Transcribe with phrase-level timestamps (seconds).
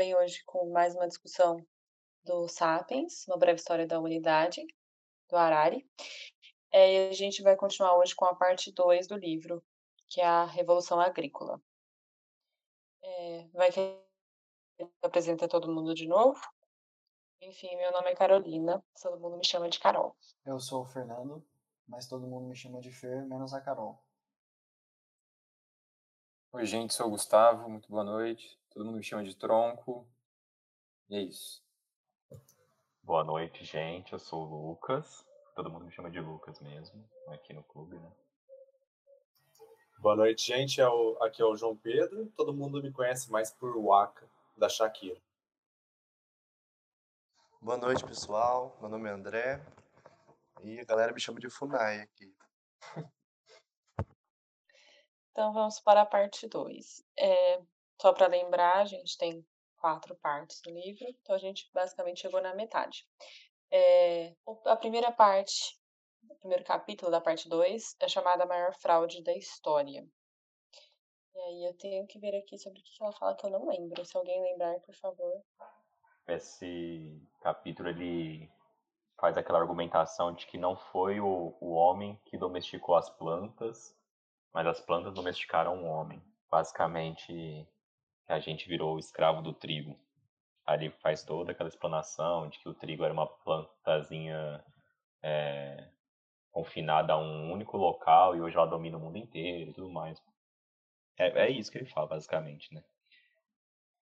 [0.00, 1.58] Vem hoje com mais uma discussão
[2.24, 4.66] do Sapiens, uma breve história da humanidade,
[5.28, 5.86] do Harari.
[6.72, 9.62] É, a gente vai continuar hoje com a parte 2 do livro,
[10.08, 11.60] que é a Revolução Agrícola.
[13.04, 14.02] É, vai que
[15.02, 16.40] apresenta todo mundo de novo.
[17.42, 20.16] Enfim, meu nome é Carolina, todo mundo me chama de Carol.
[20.46, 21.46] Eu sou o Fernando,
[21.86, 24.02] mas todo mundo me chama de Fer, menos a Carol.
[26.52, 28.58] Oi, gente, sou o Gustavo, muito boa noite.
[28.70, 30.04] Todo mundo me chama de Tronco.
[31.08, 31.62] E é isso.
[33.04, 34.12] Boa noite, gente.
[34.12, 35.24] Eu sou o Lucas.
[35.54, 38.12] Todo mundo me chama de Lucas mesmo, aqui no clube, né?
[40.00, 40.80] Boa noite, gente.
[40.80, 40.84] É
[41.20, 42.26] aqui é o João Pedro.
[42.36, 45.22] Todo mundo me conhece mais por Waka, da Shakira.
[47.60, 48.76] Boa noite, pessoal.
[48.80, 49.64] Meu nome é André.
[50.64, 52.34] E a galera me chama de Funai aqui.
[55.32, 57.04] Então vamos para a parte 2.
[57.18, 57.60] É,
[58.00, 59.44] só para lembrar, a gente tem
[59.76, 63.06] quatro partes do livro, então a gente basicamente chegou na metade.
[63.70, 64.34] É,
[64.66, 65.78] a primeira parte,
[66.28, 70.06] o primeiro capítulo da parte 2 é chamada A Maior Fraude da História.
[71.34, 73.66] E aí eu tenho que ver aqui sobre o que ela fala que eu não
[73.66, 74.04] lembro.
[74.04, 75.42] Se alguém lembrar, por favor.
[76.26, 78.50] Esse capítulo ele
[79.18, 83.96] faz aquela argumentação de que não foi o, o homem que domesticou as plantas,
[84.52, 86.22] mas as plantas domesticaram o homem.
[86.50, 87.66] Basicamente,
[88.26, 89.98] a gente virou escravo do trigo.
[90.64, 94.64] Ali faz toda aquela explanação de que o trigo era uma plantazinha
[95.22, 95.88] é,
[96.50, 100.20] confinada a um único local e hoje ela domina o mundo inteiro e tudo mais.
[101.16, 102.82] É, é isso que ele fala, basicamente, né?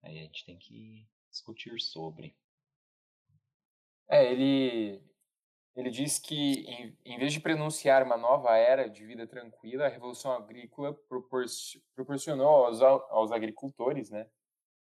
[0.03, 2.35] Aí a gente tem que discutir sobre.
[4.09, 5.01] É, ele,
[5.75, 9.89] ele diz que, em, em vez de prenunciar uma nova era de vida tranquila, a
[9.89, 10.93] Revolução Agrícola
[11.95, 14.29] proporcionou aos, aos agricultores, né,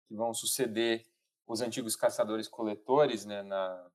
[0.08, 1.06] que vão suceder
[1.48, 3.92] os antigos caçadores-coletores, né, na,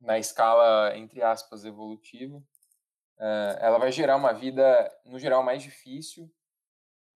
[0.00, 6.32] na escala, entre aspas, evolutiva, uh, ela vai gerar uma vida, no geral, mais difícil,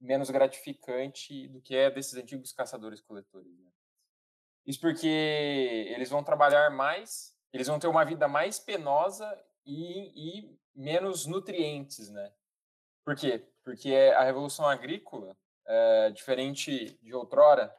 [0.00, 3.56] menos gratificante do que é desses antigos caçadores-coletores.
[3.60, 3.70] Né?
[4.66, 10.58] Isso porque eles vão trabalhar mais eles vão ter uma vida mais penosa e, e
[10.74, 12.32] menos nutrientes, né?
[13.04, 13.46] Por quê?
[13.62, 15.36] Porque a revolução agrícola,
[15.66, 17.74] é, diferente de outrora,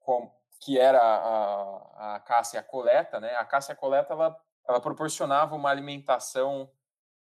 [0.00, 0.30] com,
[0.60, 3.34] que era a, a caça e a coleta, né?
[3.36, 6.70] A caça e a coleta ela, ela proporcionava uma alimentação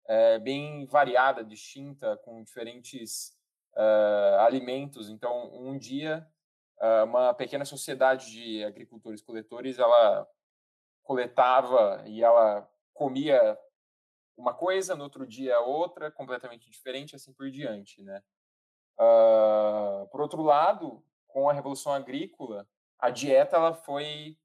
[0.06, 3.38] é, bem variada, distinta, com diferentes
[3.76, 5.10] uh, alimentos.
[5.10, 6.28] Então, um dia,
[7.06, 10.28] uma pequena sociedade de agricultores-coletores, ela
[11.08, 13.58] coletava e ela comia
[14.36, 18.22] uma coisa, no outro dia outra, completamente diferente, assim por diante, né?
[19.00, 22.68] Uh, por outro lado, com a revolução agrícola,
[23.00, 24.38] a dieta ela foi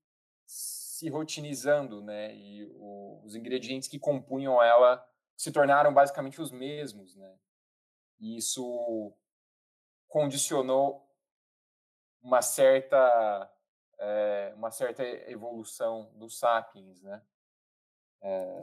[0.46, 2.34] se rotinizando, né?
[2.34, 5.04] E o, os ingredientes que compunham ela
[5.36, 7.34] se tornaram basicamente os mesmos, né?
[8.20, 9.12] E isso
[10.08, 11.10] condicionou
[12.22, 13.50] uma certa
[14.02, 17.22] é, uma certa evolução dos sapiens, né?
[18.20, 18.60] É,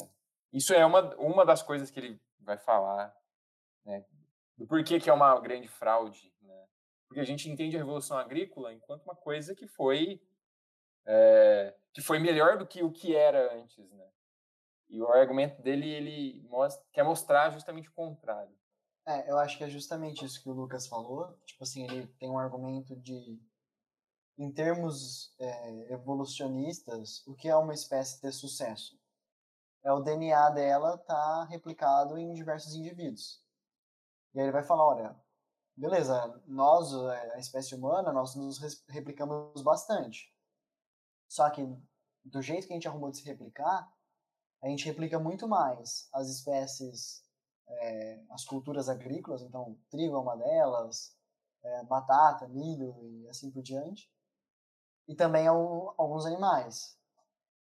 [0.52, 3.16] isso é uma, uma das coisas que ele vai falar,
[3.86, 4.06] né?
[4.58, 6.68] Do porquê que é uma grande fraude, né?
[7.08, 10.22] Porque a gente entende a revolução agrícola enquanto uma coisa que foi
[11.06, 14.08] é, que foi melhor do que o que era antes, né?
[14.90, 18.54] E o argumento dele ele mostra, quer mostrar justamente o contrário.
[19.08, 21.34] É, eu acho que é justamente isso que o Lucas falou.
[21.46, 23.40] Tipo assim, ele tem um argumento de
[24.40, 28.98] em termos é, evolucionistas, o que é uma espécie ter sucesso?
[29.84, 33.44] É o DNA dela tá replicado em diversos indivíduos.
[34.34, 35.16] E aí ele vai falar, olha,
[35.76, 40.34] beleza, nós, é, a espécie humana, nós nos replicamos bastante.
[41.28, 41.68] Só que
[42.24, 43.92] do jeito que a gente arrumou de se replicar,
[44.64, 47.26] a gente replica muito mais as espécies,
[47.68, 51.14] é, as culturas agrícolas, então trigo é uma delas,
[51.62, 54.10] é, batata, milho e assim por diante,
[55.10, 56.96] e também alguns animais.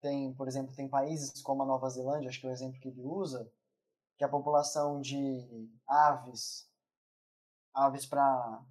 [0.00, 2.88] Tem, por exemplo, tem países como a Nova Zelândia, acho que é o exemplo que
[2.88, 3.52] ele usa,
[4.16, 6.66] que a população de aves,
[7.74, 8.64] aves para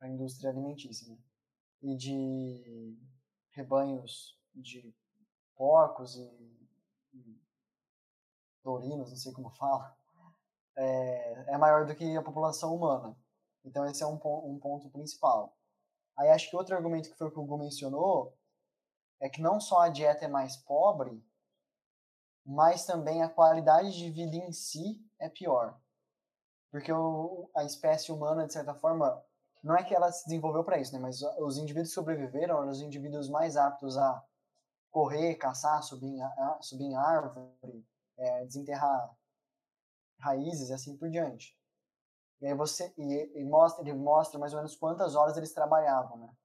[0.00, 1.18] a indústria alimentícia, né?
[1.82, 2.96] E de
[3.50, 4.94] rebanhos de
[5.56, 6.70] porcos e,
[7.12, 7.36] e
[8.64, 9.96] não sei como fala,
[10.76, 13.16] é, é maior do que a população humana.
[13.64, 15.56] Então esse é um, um ponto principal.
[16.18, 18.36] Aí acho que outro argumento que foi o que o Hugo mencionou
[19.20, 21.22] é que não só a dieta é mais pobre,
[22.44, 25.78] mas também a qualidade de vida em si é pior.
[26.70, 29.22] Porque o, a espécie humana, de certa forma,
[29.62, 30.98] não é que ela se desenvolveu para isso, né?
[30.98, 34.24] mas os indivíduos que sobreviveram eram os indivíduos mais aptos a
[34.90, 36.20] correr, caçar, subir em,
[36.60, 37.84] subir em árvore,
[38.16, 39.14] é, desenterrar
[40.18, 41.55] raízes e assim por diante.
[42.40, 46.18] E aí você e, e, mostra, ele mostra mais ou menos quantas horas eles trabalhavam,
[46.18, 46.36] né?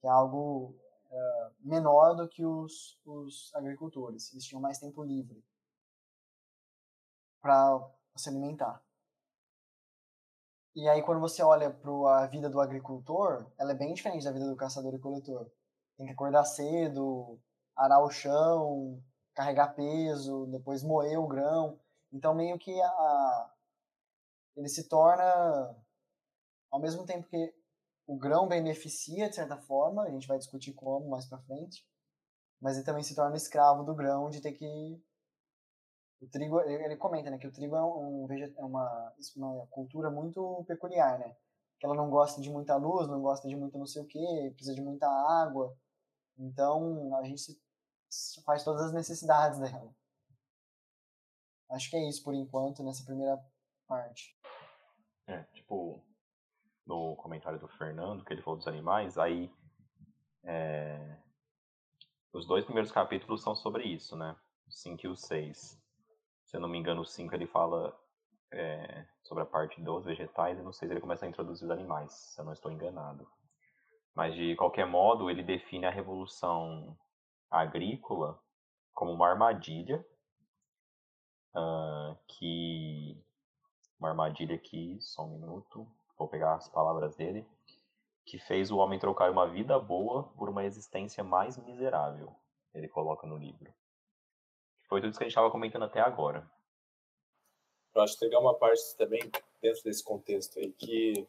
[0.00, 0.74] Que é algo
[1.10, 4.32] uh, menor do que os, os agricultores.
[4.32, 5.44] Eles tinham mais tempo livre
[7.40, 7.80] para
[8.16, 8.82] se alimentar.
[10.74, 14.32] E aí quando você olha para a vida do agricultor, ela é bem diferente da
[14.32, 15.50] vida do caçador e coletor.
[15.96, 17.40] Tem que acordar cedo,
[17.74, 19.02] arar o chão,
[19.34, 21.80] carregar peso, depois moer o grão.
[22.12, 23.50] Então meio que a,
[24.56, 25.76] ele se torna
[26.70, 27.54] ao mesmo tempo que
[28.06, 31.86] o grão beneficia de certa forma, a gente vai discutir como mais para frente,
[32.60, 35.02] mas ele também se torna escravo do grão de ter que
[36.20, 40.64] o trigo ele comenta né que o trigo é, um, é uma, uma cultura muito
[40.66, 41.36] peculiar né
[41.78, 44.50] que ela não gosta de muita luz não gosta de muito não sei o que
[44.52, 45.76] precisa de muita água
[46.38, 47.58] então a gente
[48.44, 49.94] faz todas as necessidades dela.
[51.70, 53.42] Acho que é isso por enquanto nessa primeira
[53.86, 54.35] parte
[55.26, 56.02] é, tipo,
[56.86, 59.50] no comentário do Fernando, que ele falou dos animais, aí
[60.44, 61.18] é,
[62.32, 64.36] os dois primeiros capítulos são sobre isso, né?
[64.66, 65.80] O 5 e o 6.
[66.44, 67.98] Se eu não me engano, o 5 ele fala
[68.52, 72.12] é, sobre a parte dos vegetais e no 6 ele começa a introduzir os animais,
[72.12, 73.26] se eu não estou enganado.
[74.14, 76.96] Mas de qualquer modo, ele define a revolução
[77.50, 78.40] agrícola
[78.94, 80.04] como uma armadilha
[81.54, 83.22] uh, que
[83.98, 85.86] uma armadilha aqui, só um minuto,
[86.18, 87.46] vou pegar as palavras dele,
[88.24, 92.34] que fez o homem trocar uma vida boa por uma existência mais miserável,
[92.74, 93.72] ele coloca no livro.
[94.88, 96.48] Foi tudo isso que a gente estava comentando até agora.
[97.94, 99.20] Eu acho tem uma parte também,
[99.62, 101.26] dentro desse contexto aí, que,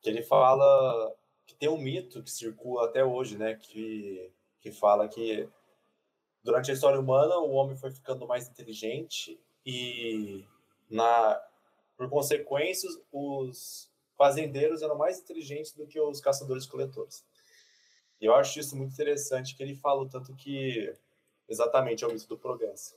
[0.00, 1.14] que ele fala
[1.46, 5.48] que tem um mito que circula até hoje, né, que, que fala que
[6.42, 10.46] durante a história humana o homem foi ficando mais inteligente e
[10.92, 11.42] na,
[11.96, 17.24] por consequência, os fazendeiros eram mais inteligentes do que os caçadores-coletores.
[18.20, 20.94] E eu acho isso muito interessante, que ele fala tanto que,
[21.48, 22.94] exatamente, é o mito do progresso.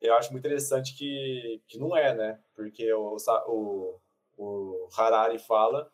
[0.00, 2.40] Eu acho muito interessante que, que não é, né?
[2.54, 3.16] Porque o,
[3.48, 4.00] o,
[4.36, 5.90] o Harari fala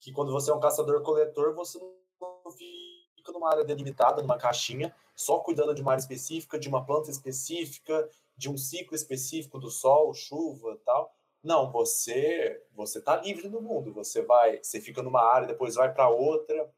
[0.00, 5.38] que quando você é um caçador-coletor, você não fica numa área delimitada, numa caixinha, só
[5.38, 10.12] cuidando de uma área específica, de uma planta específica, de um ciclo específico do sol,
[10.14, 11.12] chuva, tal.
[11.42, 13.92] Não, você você tá livre no mundo.
[13.92, 16.70] Você vai, você fica numa área, depois vai para outra.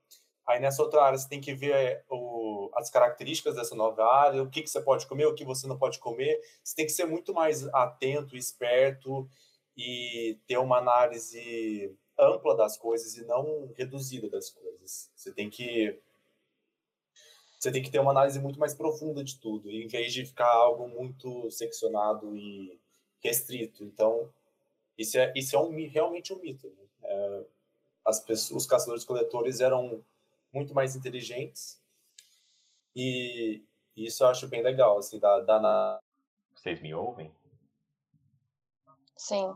[0.47, 4.51] Aí nessa outra área você tem que ver o, as características dessa nova área, o
[4.51, 6.41] que, que você pode comer, o que você não pode comer.
[6.63, 9.29] Você tem que ser muito mais atento, esperto
[9.77, 15.11] e ter uma análise ampla das coisas e não reduzida das coisas.
[15.15, 15.99] Você tem que
[17.67, 20.49] você tem que ter uma análise muito mais profunda de tudo, em vez de ficar
[20.49, 22.81] algo muito seccionado e
[23.21, 23.83] restrito.
[23.83, 24.33] Então,
[24.97, 26.69] isso é, isso é um, realmente um mito.
[26.69, 26.87] Né?
[27.03, 27.45] É,
[28.05, 30.05] as pessoas, os caçadores-coletores eram
[30.53, 31.83] muito mais inteligentes
[32.95, 33.65] e
[33.97, 36.01] isso eu acho bem legal, assim, da, da na...
[36.55, 37.35] Vocês me ouvem?
[39.17, 39.53] Sim.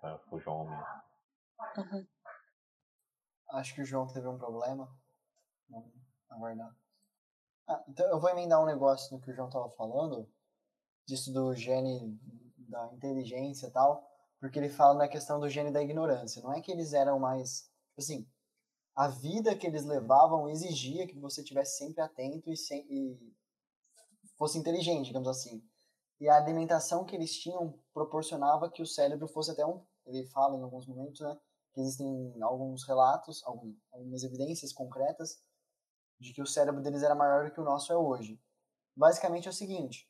[0.00, 0.86] Tá, o João mesmo.
[1.78, 2.06] Uhum.
[3.54, 4.88] Acho que o João teve um problema.
[5.68, 5.90] Não
[6.30, 6.81] aguardar.
[7.68, 10.28] Ah, então eu vou emendar um negócio no que o João estava falando,
[11.06, 12.18] disso do gene
[12.56, 14.08] da inteligência e tal,
[14.40, 16.42] porque ele fala na questão do gene da ignorância.
[16.42, 17.70] Não é que eles eram mais.
[17.90, 18.28] Tipo assim,
[18.94, 23.34] a vida que eles levavam exigia que você tivesse sempre atento e, sem, e
[24.36, 25.62] fosse inteligente, digamos assim.
[26.20, 29.84] E a alimentação que eles tinham proporcionava que o cérebro fosse até um.
[30.06, 31.38] Ele fala em alguns momentos, né?
[31.72, 35.40] Que existem alguns relatos, algumas evidências concretas
[36.22, 38.40] de que o cérebro deles era maior do que o nosso é hoje.
[38.96, 40.08] Basicamente é o seguinte: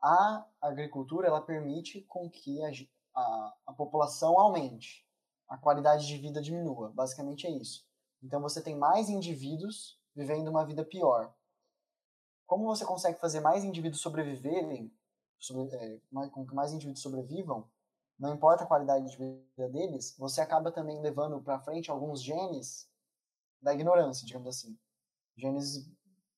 [0.00, 2.70] a agricultura ela permite com que a,
[3.14, 5.06] a, a população aumente,
[5.48, 6.90] a qualidade de vida diminua.
[6.90, 7.86] Basicamente é isso.
[8.22, 11.34] Então você tem mais indivíduos vivendo uma vida pior.
[12.46, 14.92] Como você consegue fazer mais indivíduos sobreviverem,
[15.38, 15.98] sobre, é,
[16.30, 17.68] com que mais indivíduos sobrevivam,
[18.18, 22.88] não importa a qualidade de vida deles, você acaba também levando para frente alguns genes
[23.64, 24.78] da ignorância, digamos assim.
[25.36, 25.90] Genes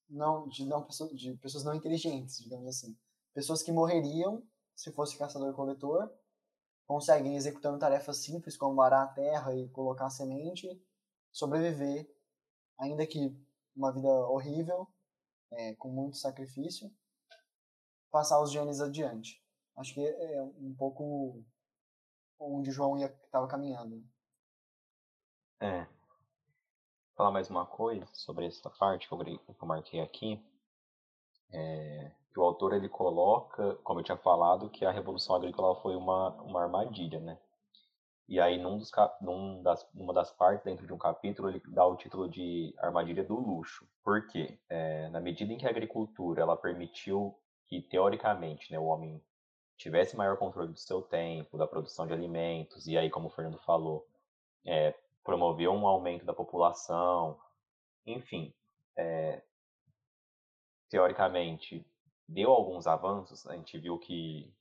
[0.09, 2.97] não de, não, de pessoas não inteligentes, digamos assim.
[3.35, 4.43] Pessoas que morreriam
[4.75, 6.11] se fosse caçador-coletor,
[6.87, 10.69] conseguem, executando tarefas simples como arar a terra e colocar semente,
[11.33, 12.09] sobreviver,
[12.79, 13.35] ainda que
[13.75, 14.87] uma vida horrível,
[15.51, 16.95] é, com muito sacrifício,
[18.11, 19.43] passar os genes adiante.
[19.77, 21.43] Acho que é um pouco
[22.39, 24.03] onde João estava caminhando.
[25.61, 25.96] É.
[27.17, 30.39] Falar mais uma coisa sobre essa parte que eu, que eu marquei aqui.
[31.51, 35.97] É, que o autor ele coloca, como eu tinha falado, que a Revolução Agrícola foi
[35.97, 37.39] uma, uma armadilha, né?
[38.29, 38.91] E aí, num dos,
[39.23, 43.25] num das, numa das partes dentro de um capítulo, ele dá o título de Armadilha
[43.25, 43.89] do Luxo.
[44.05, 44.59] Por quê?
[44.69, 47.35] É, na medida em que a agricultura ela permitiu
[47.67, 49.23] que, teoricamente, né, o homem
[49.79, 53.59] tivesse maior controle do seu tempo, da produção de alimentos, e aí, como o Fernando
[53.59, 54.07] falou,
[54.67, 54.95] é,
[55.27, 57.39] promoveu um aumento da população,
[58.07, 58.55] enfim,
[58.97, 59.43] é,
[60.89, 61.85] teoricamente,
[62.29, 64.55] deu alguns avanços, a gente viu que,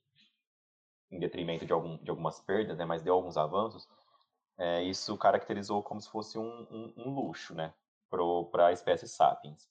[1.08, 3.88] em detrimento de, algum, de algumas perdas, né, mas deu alguns avanços,
[4.58, 7.72] é, isso caracterizou como se fosse um, um, um luxo né,
[8.50, 9.70] para a espécie sapiens.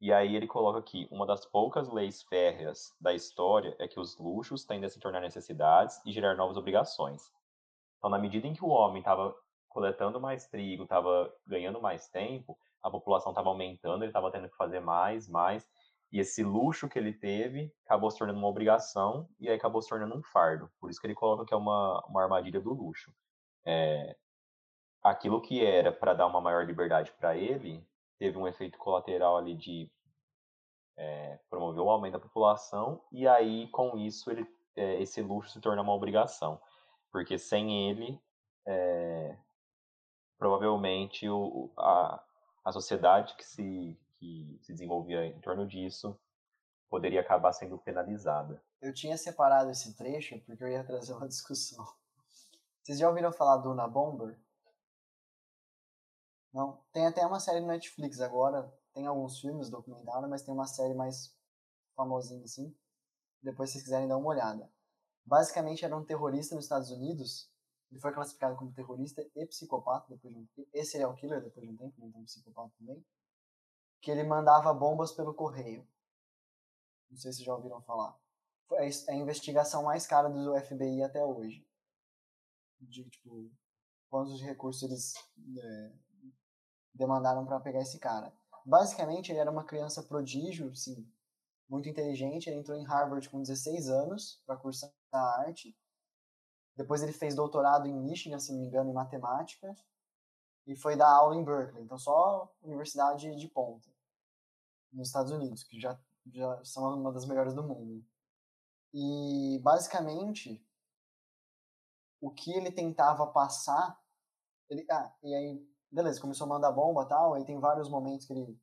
[0.00, 4.16] E aí ele coloca aqui, uma das poucas leis férreas da história é que os
[4.18, 7.30] luxos tendem a se tornar necessidades e gerar novas obrigações.
[7.98, 9.34] Então, na medida em que o homem estava
[9.76, 14.56] coletando mais trigo, estava ganhando mais tempo, a população estava aumentando, ele estava tendo que
[14.56, 15.68] fazer mais, mais,
[16.10, 19.90] e esse luxo que ele teve acabou se tornando uma obrigação e aí acabou se
[19.90, 20.70] tornando um fardo.
[20.80, 23.12] Por isso que ele coloca que é uma, uma armadilha do luxo.
[23.66, 24.16] É,
[25.02, 27.86] aquilo que era para dar uma maior liberdade para ele
[28.18, 29.90] teve um efeito colateral ali de
[30.96, 35.60] é, promover o aumento da população e aí com isso ele é, esse luxo se
[35.60, 36.58] torna uma obrigação
[37.12, 38.18] porque sem ele
[38.66, 39.36] é,
[40.38, 42.22] provavelmente o, a,
[42.64, 46.18] a sociedade que se que se desenvolvia em torno disso
[46.88, 48.62] poderia acabar sendo penalizada.
[48.80, 51.84] Eu tinha separado esse trecho porque eu ia trazer uma discussão.
[52.82, 54.38] Vocês já ouviram falar do Una Bomber?
[56.52, 56.80] Não?
[56.92, 58.72] Tem até uma série no Netflix agora.
[58.94, 61.36] Tem alguns filmes documentários, mas tem uma série mais
[61.94, 62.74] famosinha assim.
[63.42, 64.70] Depois, se vocês quiserem dar uma olhada.
[65.24, 67.50] Basicamente, era um terrorista nos Estados Unidos.
[67.90, 71.72] Ele foi classificado como terrorista e psicopata depois de um Esse serial killer depois de
[71.72, 73.04] um tempo, então um psicopata também.
[74.00, 75.86] Que ele mandava bombas pelo correio.
[77.10, 78.18] Não sei se já ouviram falar.
[78.72, 81.66] É, é a investigação mais cara do FBI até hoje.
[82.80, 83.50] De, tipo,
[84.08, 85.14] quantos recursos eles
[85.58, 85.92] é,
[86.94, 88.32] demandaram para pegar esse cara.
[88.64, 91.08] Basicamente, ele era uma criança prodígio, sim,
[91.68, 92.48] muito inteligente.
[92.48, 95.76] Ele entrou em Harvard com 16 anos para cursar arte.
[96.76, 99.74] Depois ele fez doutorado em Michigan, se não me engano, em matemática.
[100.66, 101.84] E foi dar aula em Berkeley.
[101.84, 103.88] Então, só universidade de ponta.
[104.92, 108.04] Nos Estados Unidos, que já, já são uma das melhores do mundo.
[108.92, 110.64] E, basicamente,
[112.20, 114.00] o que ele tentava passar...
[114.68, 118.26] Ele, ah, e aí beleza, começou a mandar bomba e tal, aí tem vários momentos
[118.26, 118.60] que ele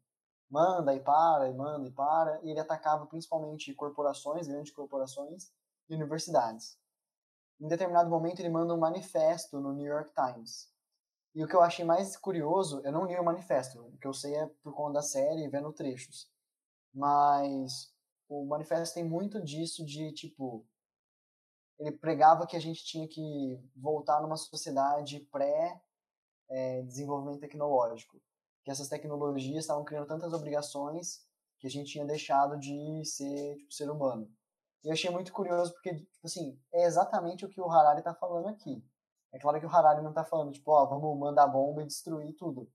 [0.50, 5.52] manda e para, e manda e para, e ele atacava principalmente corporações, grandes corporações
[5.90, 6.78] e universidades.
[7.64, 10.70] Em determinado momento ele manda um manifesto no New York Times.
[11.34, 14.14] E o que eu achei mais curioso, eu não li o manifesto, o que eu
[14.14, 16.30] sei é por conta da série vendo trechos.
[16.94, 17.90] Mas
[18.28, 20.66] o manifesto tem muito disso de, tipo,
[21.80, 25.82] ele pregava que a gente tinha que voltar numa sociedade pré
[26.50, 28.22] é, desenvolvimento tecnológico.
[28.66, 31.26] Que essas tecnologias estavam criando tantas obrigações
[31.60, 34.30] que a gente tinha deixado de ser tipo, ser humano.
[34.84, 38.14] E eu achei muito curioso porque, tipo assim, é exatamente o que o Harari está
[38.14, 38.84] falando aqui.
[39.32, 42.36] É claro que o Harari não está falando, tipo, ó, vamos mandar bomba e destruir
[42.36, 42.70] tudo.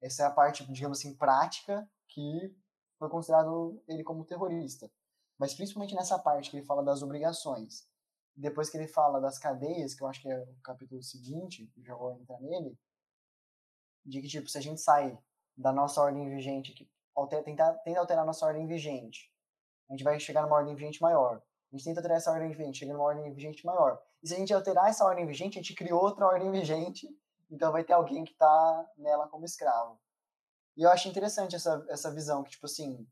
[0.00, 2.54] Essa é a parte, digamos assim, prática que
[2.98, 4.90] foi considerado ele como terrorista.
[5.38, 7.88] Mas principalmente nessa parte que ele fala das obrigações.
[8.34, 11.94] Depois que ele fala das cadeias, que eu acho que é o capítulo seguinte, já
[11.94, 12.78] vou entrar nele,
[14.04, 15.18] de que, tipo, se a gente sair
[15.56, 19.31] da nossa ordem vigente, que alter, tentar, tenta alterar a nossa ordem vigente,
[19.92, 21.42] a gente vai chegar numa ordem vigente maior.
[21.70, 24.02] A gente tenta alterar essa ordem vigente, chega numa ordem vigente maior.
[24.22, 27.06] E se a gente alterar essa ordem vigente, a gente cria outra ordem vigente,
[27.50, 30.00] então vai ter alguém que está nela como escravo.
[30.78, 33.06] E eu acho interessante essa, essa visão, que, tipo assim,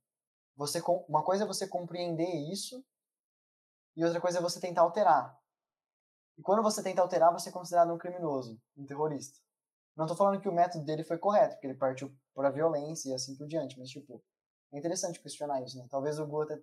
[0.57, 2.83] você, uma coisa é você compreender isso,
[3.95, 5.39] e outra coisa é você tentar alterar.
[6.39, 9.39] E quando você tenta alterar, você é considerado um criminoso, um terrorista.
[9.95, 13.15] Não tô falando que o método dele foi correto, porque ele partiu para violência e
[13.15, 14.25] assim por diante, mas, tipo,
[14.73, 15.87] é interessante questionar isso, né?
[15.91, 16.61] Talvez o até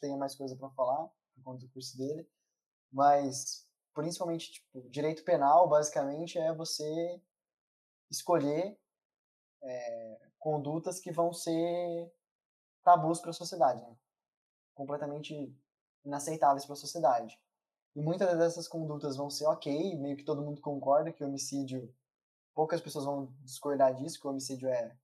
[0.00, 2.28] tenha mais coisa para falar, por conta do curso dele,
[2.90, 7.20] mas principalmente tipo, direito penal, basicamente é você
[8.10, 8.78] escolher
[9.62, 12.10] é, condutas que vão ser
[12.82, 13.96] tabus para a sociedade, né?
[14.74, 15.54] completamente
[16.04, 17.38] inaceitáveis para a sociedade.
[17.94, 21.94] E muitas dessas condutas vão ser ok, meio que todo mundo concorda que o homicídio,
[22.54, 24.96] poucas pessoas vão discordar disso, que o homicídio é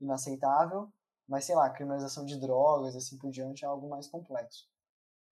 [0.00, 0.92] inaceitável,
[1.28, 4.68] mas sei lá, criminalização de drogas, assim por diante, é algo mais complexo.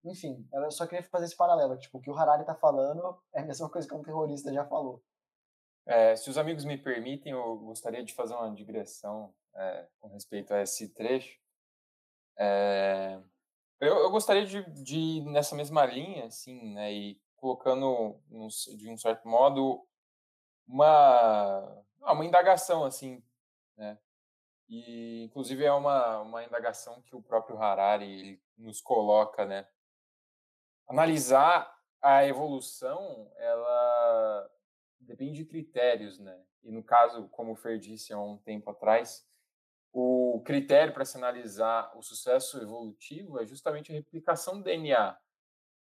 [0.04, 3.42] Enfim, eu só queria fazer esse paralelo, tipo, o que o Harari está falando é
[3.42, 5.04] a mesma coisa que um terrorista já falou.
[5.86, 10.54] É, se os amigos me permitem, eu gostaria de fazer uma digressão é, com respeito
[10.54, 11.40] a esse trecho.
[12.38, 13.20] É,
[13.80, 18.20] eu, eu, gostaria de, de nessa mesma linha, assim, né, e colocando,
[18.78, 19.86] de um certo modo,
[20.68, 23.24] uma, uma indagação, assim,
[23.76, 23.98] né,
[24.72, 29.68] e, inclusive, é uma, uma indagação que o próprio Harari nos coloca, né,
[30.88, 34.50] analisar a evolução, ela
[34.98, 36.42] depende de critérios, né?
[36.64, 39.28] E no caso, como o Fer disse há um tempo atrás,
[39.92, 45.20] o critério para se analisar o sucesso evolutivo é justamente a replicação do DNA.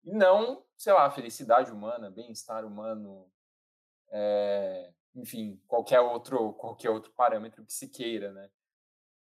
[0.04, 3.28] E não, sei lá, felicidade humana, bem-estar humano,
[4.10, 8.52] é, enfim, qualquer outro, qualquer outro parâmetro que se queira, né?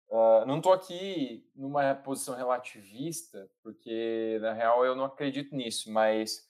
[0.07, 6.47] Uh, não estou aqui numa posição relativista, porque na real eu não acredito nisso, mas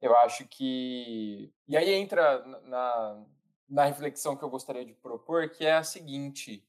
[0.00, 1.52] eu acho que.
[1.66, 3.24] E aí entra na,
[3.68, 6.64] na reflexão que eu gostaria de propor, que é a seguinte: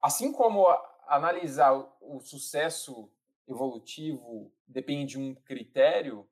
[0.00, 0.66] assim como
[1.06, 3.10] analisar o sucesso
[3.46, 6.28] evolutivo depende de um critério,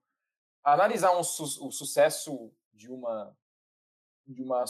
[0.62, 3.36] analisar um, o sucesso de uma
[4.26, 4.66] de uma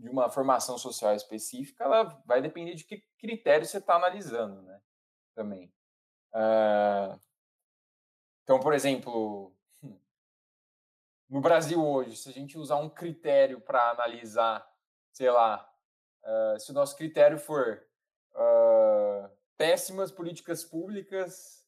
[0.00, 4.80] de uma formação social específica, ela vai depender de que critério você está analisando, né?
[5.34, 5.72] Também.
[6.32, 7.20] Uh,
[8.42, 9.54] então, por exemplo,
[11.28, 14.66] no Brasil hoje, se a gente usar um critério para analisar,
[15.12, 15.70] sei lá,
[16.24, 17.86] uh, se o nosso critério for
[18.32, 21.64] uh, péssimas políticas públicas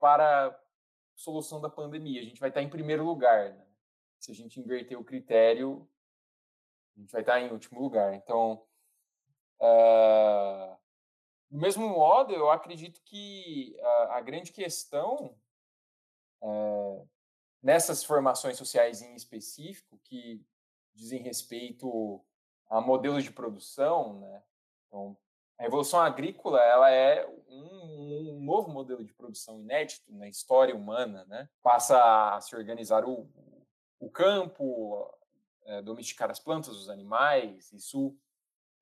[0.00, 0.60] para
[1.14, 3.50] solução da pandemia, a gente vai estar em primeiro lugar.
[3.50, 3.66] Né?
[4.18, 5.88] Se a gente inverter o critério,
[6.96, 8.14] a gente vai estar em último lugar.
[8.14, 8.64] Então,
[9.60, 10.76] uh,
[11.50, 15.36] do mesmo modo, eu acredito que a, a grande questão
[16.42, 17.08] uh,
[17.62, 20.44] nessas formações sociais em específico, que
[20.94, 22.24] dizem respeito
[22.68, 24.42] a modelos de produção, né?
[24.86, 25.16] Então,
[25.58, 31.24] a revolução agrícola ela é um, um, novo modelo de produção inédito na história humana,
[31.26, 31.48] né?
[31.62, 33.28] Passa a se organizar o,
[33.98, 35.10] o campo,
[35.66, 37.72] é, domesticar as plantas, os animais.
[37.72, 38.16] Isso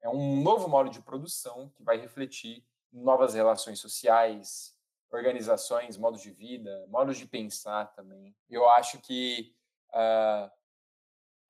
[0.02, 4.76] é um novo modo de produção que vai refletir novas relações sociais,
[5.10, 8.36] organizações, modos de vida, modos de pensar também.
[8.48, 9.54] Eu acho que
[9.90, 10.50] uh,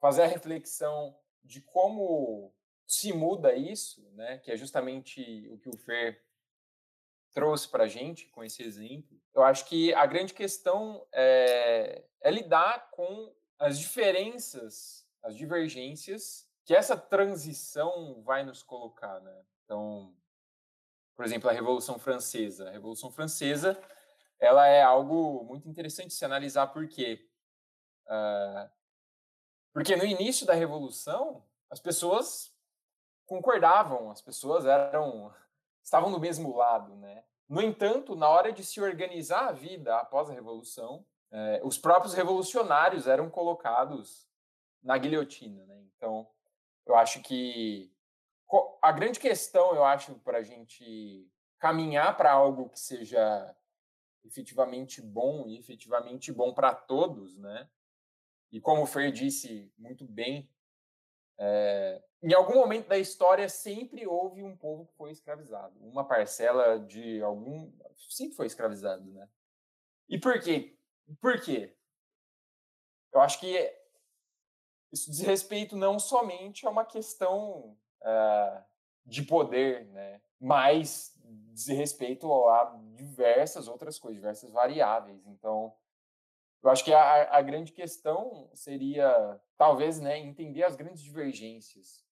[0.00, 2.54] fazer a reflexão de como
[2.86, 6.22] se muda isso, né, que é justamente o que o Fer
[7.32, 12.30] trouxe para a gente com esse exemplo, eu acho que a grande questão é, é
[12.30, 19.42] lidar com as diferenças, as divergências que essa transição vai nos colocar, né?
[19.64, 20.14] Então,
[21.16, 22.68] por exemplo, a Revolução Francesa.
[22.68, 23.78] A Revolução Francesa
[24.38, 27.28] ela é algo muito interessante se analisar por quê.
[28.06, 28.70] Uh,
[29.72, 32.54] porque no início da Revolução, as pessoas
[33.26, 35.34] concordavam, as pessoas eram
[35.82, 37.24] estavam do mesmo lado, né?
[37.48, 42.14] No entanto, na hora de se organizar a vida após a Revolução, eh, os próprios
[42.14, 44.26] revolucionários eram colocados
[44.84, 45.82] na guilhotina, né?
[45.96, 46.28] Então,
[46.86, 47.90] eu acho que
[48.82, 51.26] a grande questão, eu acho, para a gente
[51.58, 53.56] caminhar para algo que seja
[54.22, 57.68] efetivamente bom e efetivamente bom para todos, né?
[58.52, 60.48] E como o Fer disse muito bem,
[61.38, 66.78] é, em algum momento da história sempre houve um povo que foi escravizado, uma parcela
[66.78, 69.28] de algum sempre foi escravizado, né?
[70.08, 70.76] E por quê?
[71.20, 71.74] Por quê?
[73.12, 73.83] Eu acho que
[74.94, 78.64] isso diz respeito não somente a uma questão uh,
[79.04, 80.20] de poder, né?
[80.40, 81.18] mas
[81.52, 85.26] diz respeito a diversas outras coisas, diversas variáveis.
[85.26, 85.74] Então,
[86.62, 92.04] eu acho que a, a grande questão seria, talvez, né, entender as grandes divergências.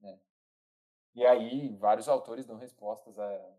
[0.00, 0.18] Né?
[1.14, 3.18] E aí, vários autores dão respostas.
[3.18, 3.50] A...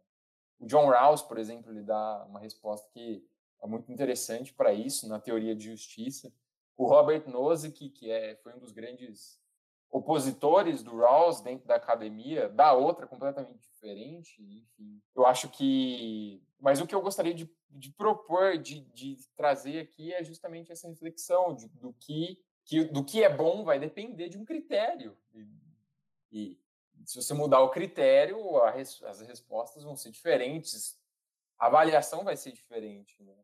[0.60, 3.28] O John Rawls, por exemplo, ele dá uma resposta que
[3.62, 6.32] é muito interessante para isso, na teoria de justiça.
[6.76, 9.40] O Robert Nozick, que é, foi um dos grandes
[9.94, 15.00] opositores do Rawls dentro da academia, da outra completamente diferente, enfim.
[15.16, 16.44] Eu acho que...
[16.60, 20.88] Mas o que eu gostaria de, de propor, de, de, trazer aqui é justamente essa
[20.88, 25.16] reflexão de, do, que, que, do que é bom vai depender de um critério.
[25.32, 25.48] E,
[26.32, 26.60] e
[27.06, 28.38] se você mudar o critério,
[28.72, 31.00] res, as respostas vão ser diferentes,
[31.60, 33.22] a avaliação vai ser diferente.
[33.22, 33.36] Né?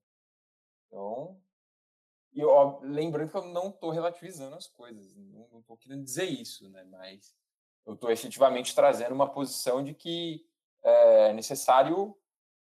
[0.87, 1.39] Então,
[2.39, 6.69] e ó, lembrando que eu não estou relativizando as coisas, não estou querendo dizer isso,
[6.69, 6.85] né?
[6.85, 7.35] Mas
[7.85, 10.47] eu estou efetivamente trazendo uma posição de que
[10.81, 12.17] é necessário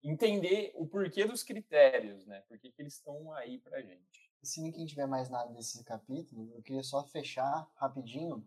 [0.04, 2.42] entender o porquê dos critérios, né?
[2.42, 4.30] Por que, eles estão aí para gente.
[4.42, 8.46] Se ninguém tiver mais nada desse capítulo, eu queria só fechar rapidinho,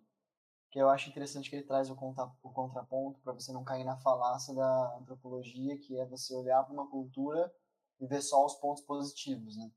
[0.70, 3.96] que eu acho interessante que ele traz o, o contraponto para você não cair na
[3.96, 7.50] falácia da antropologia, que é você olhar para uma cultura
[7.98, 9.72] e ver só os pontos positivos, né?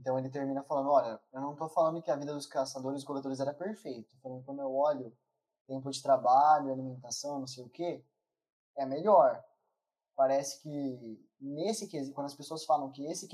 [0.00, 3.06] Então ele termina falando, olha, eu não estou falando que a vida dos caçadores e
[3.06, 5.16] coletores era perfeita, falando quando eu olho
[5.66, 8.04] tempo de trabalho, alimentação, não sei o que,
[8.76, 9.42] é melhor.
[10.14, 13.28] Parece que nesse quesito, quando as pessoas falam que esse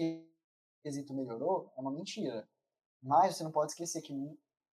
[0.83, 2.49] quesito melhorou, é uma mentira.
[3.03, 4.15] Mas você não pode esquecer que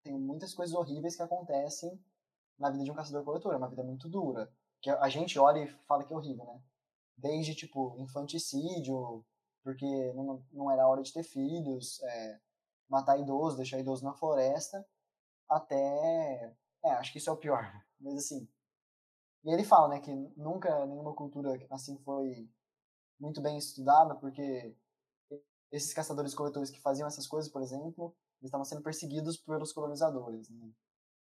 [0.04, 2.00] tem muitas coisas horríveis que acontecem
[2.58, 4.52] na vida de um caçador-coletor, é uma vida muito dura.
[4.82, 6.62] Que a gente olha e fala que é horrível, né?
[7.18, 9.26] Desde, tipo, infanticídio,
[9.64, 12.40] porque não, não era hora de ter filhos, é,
[12.90, 14.86] matar idoso, deixar idoso na floresta,
[15.50, 16.56] até.
[16.84, 17.64] É, acho que isso é o pior.
[18.00, 18.48] Mas assim.
[19.44, 22.50] E ele fala, né, que nunca nenhuma cultura assim foi
[23.20, 24.76] muito bem estudada, porque
[25.72, 30.50] esses caçadores-coletores que faziam essas coisas, por exemplo, eles estavam sendo perseguidos pelos colonizadores.
[30.50, 30.72] Né?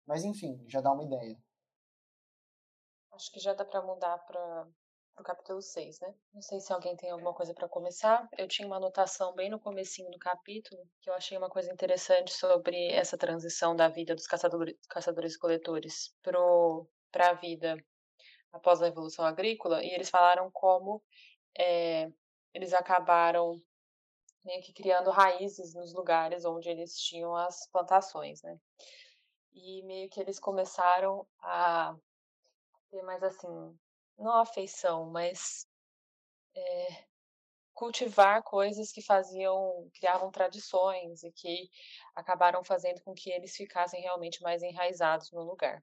[0.06, 1.36] Mas enfim, já dá uma ideia.
[3.12, 4.68] Acho que já dá para mudar para
[5.14, 6.14] pro capítulo 6, né?
[6.32, 8.28] Não sei se alguém tem alguma coisa para começar.
[8.36, 12.32] Eu tinha uma anotação bem no comecinho do capítulo, que eu achei uma coisa interessante
[12.32, 17.76] sobre essa transição da vida dos caçadores, caçadores e coletores para a vida
[18.52, 21.02] após a Revolução Agrícola, e eles falaram como
[21.58, 22.08] é,
[22.52, 23.60] eles acabaram
[24.44, 28.58] meio que criando raízes nos lugares onde eles tinham as plantações, né?
[29.52, 31.96] E meio que eles começaram a
[32.90, 33.78] ter mais assim
[34.18, 35.66] não afeição, mas
[36.54, 37.04] é,
[37.74, 41.68] cultivar coisas que faziam, criavam tradições e que
[42.14, 45.82] acabaram fazendo com que eles ficassem realmente mais enraizados no lugar.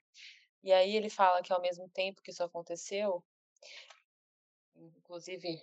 [0.63, 3.23] E aí ele fala que ao mesmo tempo que isso aconteceu,
[4.75, 5.61] inclusive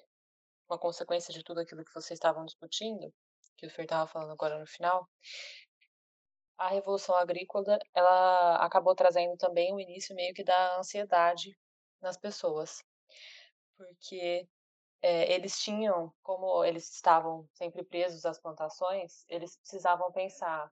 [0.68, 3.12] uma consequência de tudo aquilo que vocês estavam discutindo,
[3.56, 5.08] que o Fer estava falando agora no final,
[6.58, 11.56] a revolução agrícola ela acabou trazendo também o início meio que da ansiedade
[12.00, 12.84] nas pessoas,
[13.76, 14.48] porque
[15.02, 20.70] é, eles tinham, como eles estavam sempre presos às plantações, eles precisavam pensar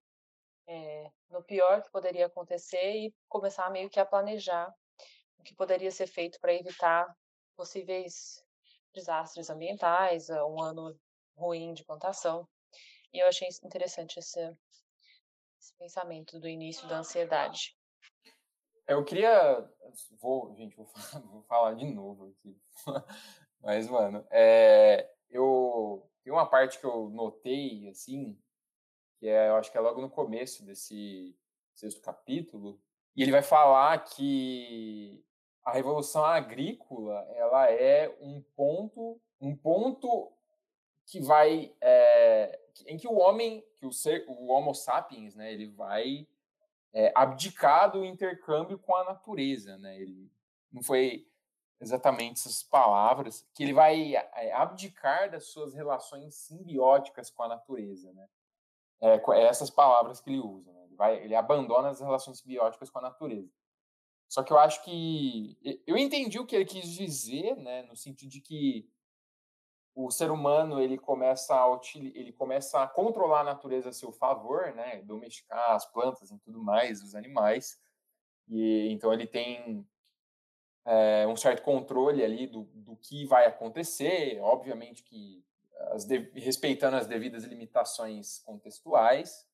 [0.66, 4.74] é, no pior que poderia acontecer e começar meio que a planejar
[5.38, 7.06] o que poderia ser feito para evitar
[7.56, 8.44] possíveis
[8.92, 10.98] desastres ambientais, um ano
[11.36, 12.48] ruim de plantação.
[13.12, 14.40] E eu achei interessante esse,
[15.60, 17.75] esse pensamento do início da ansiedade.
[18.86, 19.68] Eu queria.
[20.20, 22.56] Vou, gente, vou falar, vou falar de novo aqui.
[23.60, 26.08] Mas, mano, é, eu.
[26.22, 28.36] Tem uma parte que eu notei, assim,
[29.18, 31.36] que é, eu acho que é logo no começo desse
[31.72, 32.80] sexto capítulo,
[33.14, 35.24] e ele vai falar que
[35.64, 40.32] a revolução agrícola ela é um ponto um ponto
[41.04, 45.66] que vai é, em que o homem que o ser o Homo sapiens né ele
[45.66, 46.26] vai
[46.96, 50.00] é, abdicar do intercâmbio com a natureza, né?
[50.00, 50.32] Ele
[50.72, 51.28] não foi
[51.78, 58.10] exatamente essas palavras que ele vai é, abdicar das suas relações simbióticas com a natureza,
[58.14, 58.26] né?
[59.02, 60.72] É, é essas palavras que ele usa.
[60.72, 60.84] Né?
[60.84, 63.52] Ele, vai, ele abandona as relações simbióticas com a natureza.
[64.26, 67.82] Só que eu acho que eu entendi o que ele quis dizer, né?
[67.82, 68.90] No sentido de que
[69.96, 74.74] o ser humano ele começa a ele começa a controlar a natureza a seu favor,
[74.74, 77.80] né, domesticar as plantas e tudo mais, os animais,
[78.46, 79.88] e então ele tem
[80.84, 85.42] é, um certo controle ali do, do que vai acontecer, obviamente que
[85.92, 89.48] as de, respeitando as devidas limitações contextuais,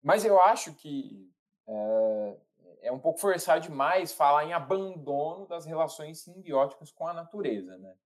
[0.00, 1.28] mas eu acho que
[1.66, 2.36] é,
[2.82, 7.96] é um pouco forçar demais falar em abandono das relações simbióticas com a natureza, né?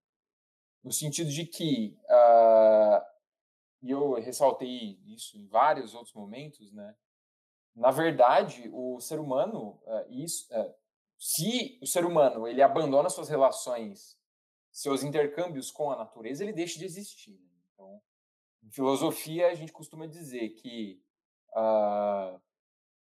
[0.83, 3.05] No sentido de que, uh,
[3.81, 6.95] e eu ressaltei isso em vários outros momentos, né?
[7.75, 10.73] Na verdade, o ser humano, uh, isso, uh,
[11.17, 14.17] se o ser humano ele abandona suas relações,
[14.71, 17.39] seus intercâmbios com a natureza, ele deixa de existir.
[17.39, 17.49] Né?
[17.73, 18.01] Então,
[18.63, 21.01] em filosofia, a gente costuma dizer que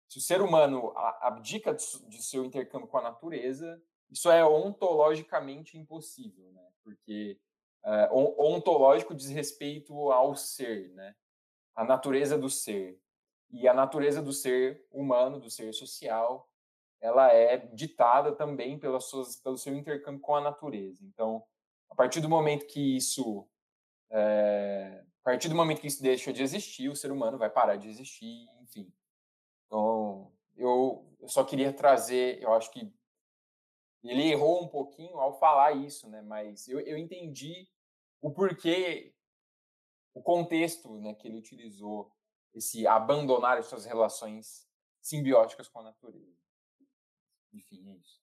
[0.08, 6.50] se o ser humano abdica de seu intercâmbio com a natureza, isso é ontologicamente impossível,
[6.50, 6.68] né?
[6.82, 7.38] Porque
[7.84, 11.14] uh, ontológico diz respeito ao ser, né?
[11.74, 13.00] A natureza do ser.
[13.50, 16.48] E a natureza do ser humano, do ser social,
[17.00, 21.04] ela é ditada também pelas suas, pelo seu intercâmbio com a natureza.
[21.04, 21.42] Então,
[21.88, 23.48] a partir do momento que isso
[24.10, 27.76] é, a partir do momento que isso deixa de existir, o ser humano vai parar
[27.76, 28.92] de existir, enfim.
[29.66, 32.92] Então, eu, eu só queria trazer, eu acho que
[34.02, 36.22] ele errou um pouquinho ao falar isso, né?
[36.22, 37.68] Mas eu, eu entendi
[38.20, 39.12] o porquê,
[40.14, 42.10] o contexto né, que ele utilizou,
[42.54, 44.68] esse abandonar as suas relações
[45.00, 46.40] simbióticas com a natureza.
[47.52, 48.20] Enfim, é isso.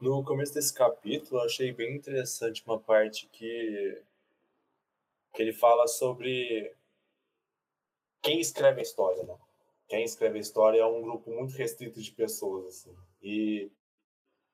[0.00, 4.02] No começo desse capítulo, eu achei bem interessante uma parte que,
[5.32, 6.74] que ele fala sobre
[8.20, 9.38] quem escreve a história, né?
[9.88, 12.96] Quem escreve a história é um grupo muito restrito de pessoas, assim.
[13.22, 13.70] E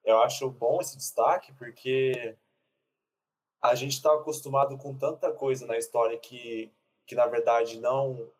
[0.09, 2.35] eu acho bom esse destaque porque
[3.61, 6.73] a gente está acostumado com tanta coisa na história que,
[7.07, 8.31] que na verdade não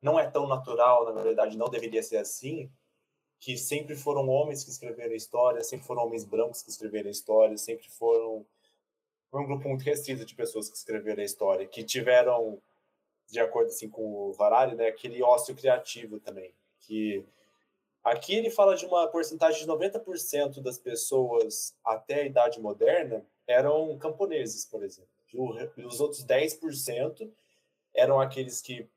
[0.00, 2.70] não é tão natural, na verdade não deveria ser assim,
[3.40, 7.10] que sempre foram homens que escreveram a história, sempre foram homens brancos que escreveram a
[7.10, 8.46] história, sempre foram
[9.30, 12.62] foi um grupo muito restrito de pessoas que escreveram a história, que tiveram,
[13.28, 17.26] de acordo assim com o Harari, né, aquele ócio criativo também, que
[18.10, 23.96] aqui ele fala de uma porcentagem de 90% das pessoas até a idade moderna eram
[23.98, 25.10] camponeses, por exemplo.
[25.76, 27.30] E os outros 10%
[27.94, 28.88] eram aqueles que,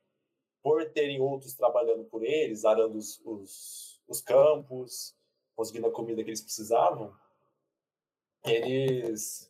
[0.62, 5.14] por terem outros trabalhando por eles, arando os, os os campos,
[5.54, 7.14] conseguindo a comida que eles precisavam,
[8.44, 9.48] eles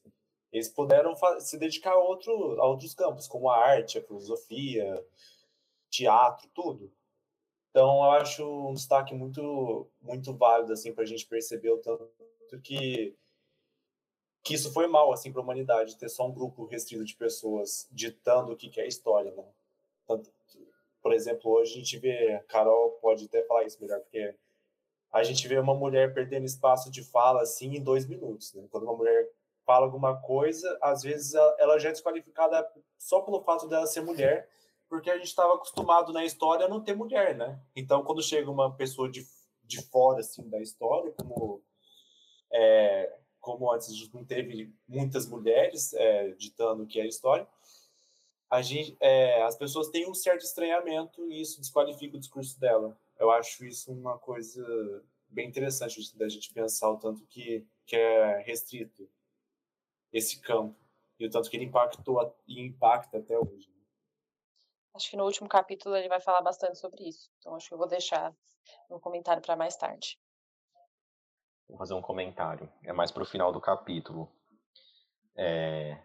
[0.53, 5.07] eles puderam se dedicar a, outro, a outros campos, como a arte, a filosofia,
[5.89, 6.93] teatro, tudo.
[7.71, 12.11] Então, eu acho um destaque muito muito válido assim para a gente perceber o tanto
[12.63, 13.17] que
[14.43, 17.87] que isso foi mal assim para a humanidade ter só um grupo restrito de pessoas
[17.91, 19.45] ditando o que, que é história, né?
[20.07, 20.33] Tanto,
[21.03, 24.35] por exemplo, hoje a gente vê, a Carol pode até falar isso melhor, porque
[25.13, 28.55] a gente vê uma mulher perdendo espaço de fala assim em dois minutos.
[28.55, 28.67] Né?
[28.71, 29.29] Quando uma mulher
[29.65, 34.49] fala alguma coisa, às vezes ela já é desqualificada só pelo fato dela ser mulher,
[34.91, 37.59] porque a gente estava acostumado na história a não ter mulher, né?
[37.75, 39.25] Então, quando chega uma pessoa de,
[39.65, 41.63] de fora assim da história, como
[42.53, 47.49] é, como antes não teve muitas mulheres é, ditando o que é a história,
[48.51, 52.99] a gente, é, as pessoas têm um certo estranhamento e isso desqualifica o discurso dela
[53.21, 58.39] eu acho isso uma coisa bem interessante da gente pensar o tanto que, que é
[58.39, 59.09] restrito
[60.11, 60.75] esse campo
[61.19, 63.70] e o tanto que ele impactou e impacta até hoje.
[64.95, 67.31] Acho que no último capítulo ele vai falar bastante sobre isso.
[67.39, 68.35] Então acho que eu vou deixar
[68.91, 70.19] um comentário para mais tarde.
[71.69, 72.71] Vou fazer um comentário.
[72.85, 74.31] É mais para o final do capítulo.
[75.37, 76.03] É...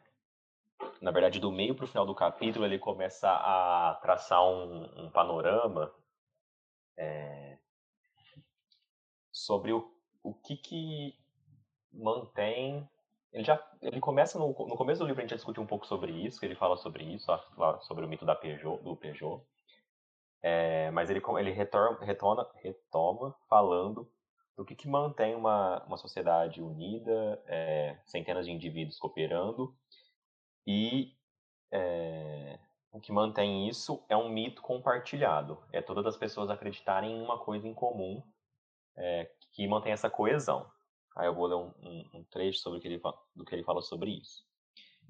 [1.02, 5.12] Na verdade, do meio para o final do capítulo, ele começa a traçar um, um
[5.12, 5.94] panorama
[6.98, 7.58] é,
[9.32, 9.92] sobre o,
[10.24, 11.18] o que, que
[11.92, 12.90] mantém.
[13.36, 15.86] Ele já ele começa no, no começo do livro a gente já discutiu um pouco
[15.86, 17.26] sobre isso, que ele fala sobre isso,
[17.82, 19.44] sobre o mito da Peugeot, do Peugeot.
[20.42, 24.10] É, mas ele, ele retorna, retoma, retoma falando
[24.56, 29.76] do que, que mantém uma, uma sociedade unida, é, centenas de indivíduos cooperando,
[30.66, 31.14] e
[31.74, 32.58] é,
[32.94, 35.62] o que mantém isso é um mito compartilhado.
[35.74, 38.24] É todas as pessoas acreditarem em uma coisa em comum
[38.96, 40.72] é, que mantém essa coesão.
[41.16, 43.02] Aí eu vou ler um, um, um trecho sobre que ele,
[43.36, 44.46] do que ele fala sobre isso.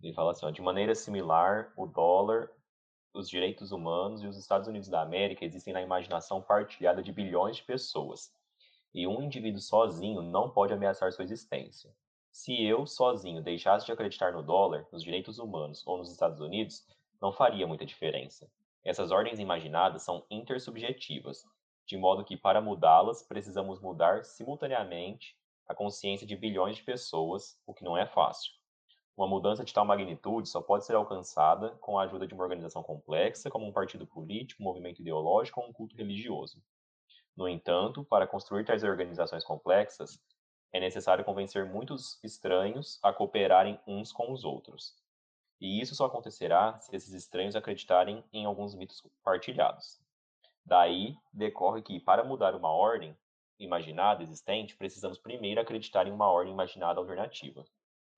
[0.04, 2.52] Ele fala assim, ó, de maneira similar, o dólar,
[3.14, 7.58] os direitos humanos e os Estados Unidos da América existem na imaginação partilhada de bilhões
[7.58, 8.32] de pessoas.
[8.94, 11.92] E um indivíduo sozinho não pode ameaçar sua existência.
[12.32, 16.86] Se eu, sozinho, deixasse de acreditar no dólar, nos direitos humanos ou nos Estados Unidos,
[17.22, 18.50] não faria muita diferença.
[18.84, 21.44] Essas ordens imaginadas são intersubjetivas,
[21.88, 25.36] de modo que para mudá-las precisamos mudar simultaneamente
[25.68, 28.52] a consciência de bilhões de pessoas, o que não é fácil.
[29.18, 32.84] Uma mudança de tal magnitude só pode ser alcançada com a ajuda de uma organização
[32.84, 36.62] complexa, como um partido político, um movimento ideológico ou um culto religioso.
[37.36, 40.20] No entanto, para construir tais organizações complexas,
[40.74, 44.94] é necessário convencer muitos estranhos a cooperarem uns com os outros.
[45.62, 50.02] E isso só acontecerá se esses estranhos acreditarem em alguns mitos partilhados.
[50.66, 53.16] Daí decorre que, para mudar uma ordem
[53.60, 57.64] imaginada existente, precisamos primeiro acreditar em uma ordem imaginada alternativa.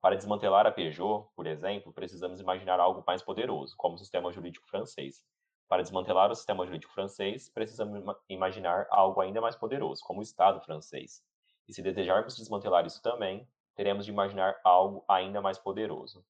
[0.02, 4.67] Para desmantelar a Peugeot, por exemplo, precisamos imaginar algo mais poderoso, como o sistema jurídico
[4.67, 5.23] francês.
[5.67, 10.62] Para desmantelar o sistema jurídico francês, precisamos imaginar algo ainda mais poderoso, como o Estado
[10.62, 11.21] francês.
[11.67, 16.26] E se desejarmos desmantelar isso também, teremos de imaginar algo ainda mais poderoso.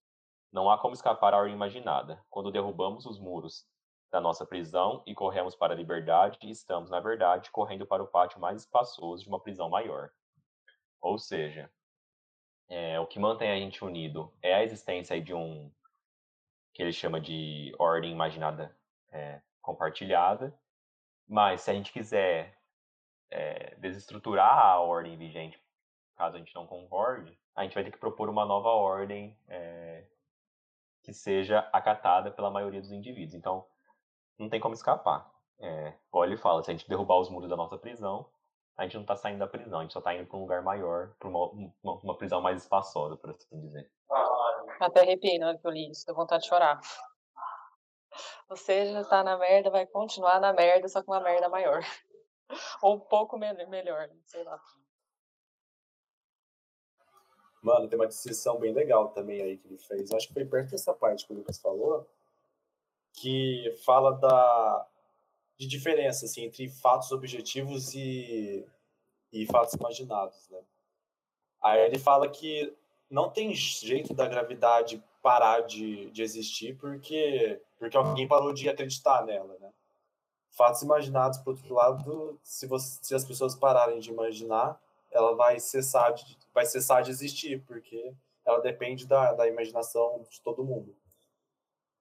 [0.51, 2.23] Não há como escapar à ordem imaginada.
[2.29, 3.67] Quando derrubamos os muros
[4.11, 8.39] da nossa prisão e corremos para a liberdade, estamos, na verdade, correndo para o pátio
[8.39, 10.09] mais espaçoso de uma prisão maior.
[11.01, 11.71] Ou seja,
[12.69, 15.71] é, o que mantém a gente unido é a existência de um
[16.73, 18.77] que ele chama de ordem imaginada
[19.11, 20.57] é, compartilhada,
[21.27, 22.57] mas se a gente quiser
[23.29, 25.59] é, desestruturar a ordem vigente,
[26.15, 30.05] caso a gente não concorde, a gente vai ter que propor uma nova ordem é,
[31.03, 33.33] que seja acatada pela maioria dos indivíduos.
[33.33, 33.65] Então,
[34.37, 35.31] não tem como escapar.
[35.59, 38.29] É, olha e fala, se a gente derrubar os muros da nossa prisão,
[38.77, 40.61] a gente não está saindo da prisão, a gente só está indo para um lugar
[40.61, 43.91] maior, para uma, uma, uma, prisão mais espaçosa, por assim dizer.
[44.79, 46.79] Até arrepiei na hora que eu li isso, deu vontade de chorar.
[48.49, 51.81] Ou seja, tá na merda, vai continuar na merda, só com uma merda maior.
[52.83, 54.61] Ou um pouco me melhor, sei lá.
[57.61, 60.11] Mano, tem uma descrição bem legal também aí que ele fez.
[60.11, 62.07] Acho que foi perto dessa parte que o Lucas falou,
[63.17, 64.87] que fala da
[65.57, 68.63] de diferença assim, entre fatos objetivos e,
[69.33, 70.47] e fatos imaginados.
[70.51, 70.59] Né?
[71.59, 72.71] Aí ele fala que
[73.09, 79.25] não tem jeito da gravidade parar de, de existir porque, porque alguém parou de acreditar
[79.25, 79.57] nela.
[79.59, 79.71] Né?
[80.51, 85.59] Fatos imaginados, por outro lado, se, você, se as pessoas pararem de imaginar, ela vai
[85.59, 88.13] cessar de, vai cessar de existir, porque
[88.45, 90.95] ela depende da, da imaginação de todo mundo.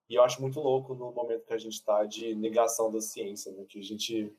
[0.08, 3.52] E eu acho muito louco no momento que a gente está de negação da ciência,
[3.52, 3.64] né?
[3.68, 4.32] que a gente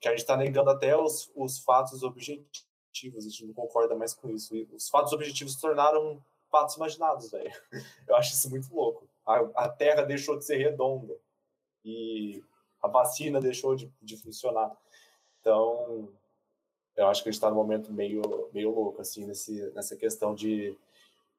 [0.00, 4.12] que a gente está negando até os, os fatos objetivos, a gente não concorda mais
[4.12, 4.56] com isso.
[4.56, 7.52] E os fatos objetivos se tornaram fatos imaginados, velho.
[8.08, 9.06] Eu acho isso muito louco.
[9.24, 11.16] A, a Terra deixou de ser redonda
[11.84, 12.42] e
[12.82, 14.76] a vacina deixou de, de funcionar.
[15.40, 16.08] Então,
[16.96, 20.34] eu acho que a gente está num momento meio, meio louco, assim, nesse, nessa questão
[20.34, 20.76] de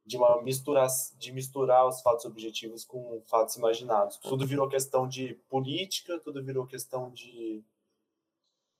[0.05, 0.85] de uma mistura
[1.17, 4.17] de misturar os fatos objetivos com fatos imaginados.
[4.17, 7.63] Tudo virou questão de política, tudo virou questão de,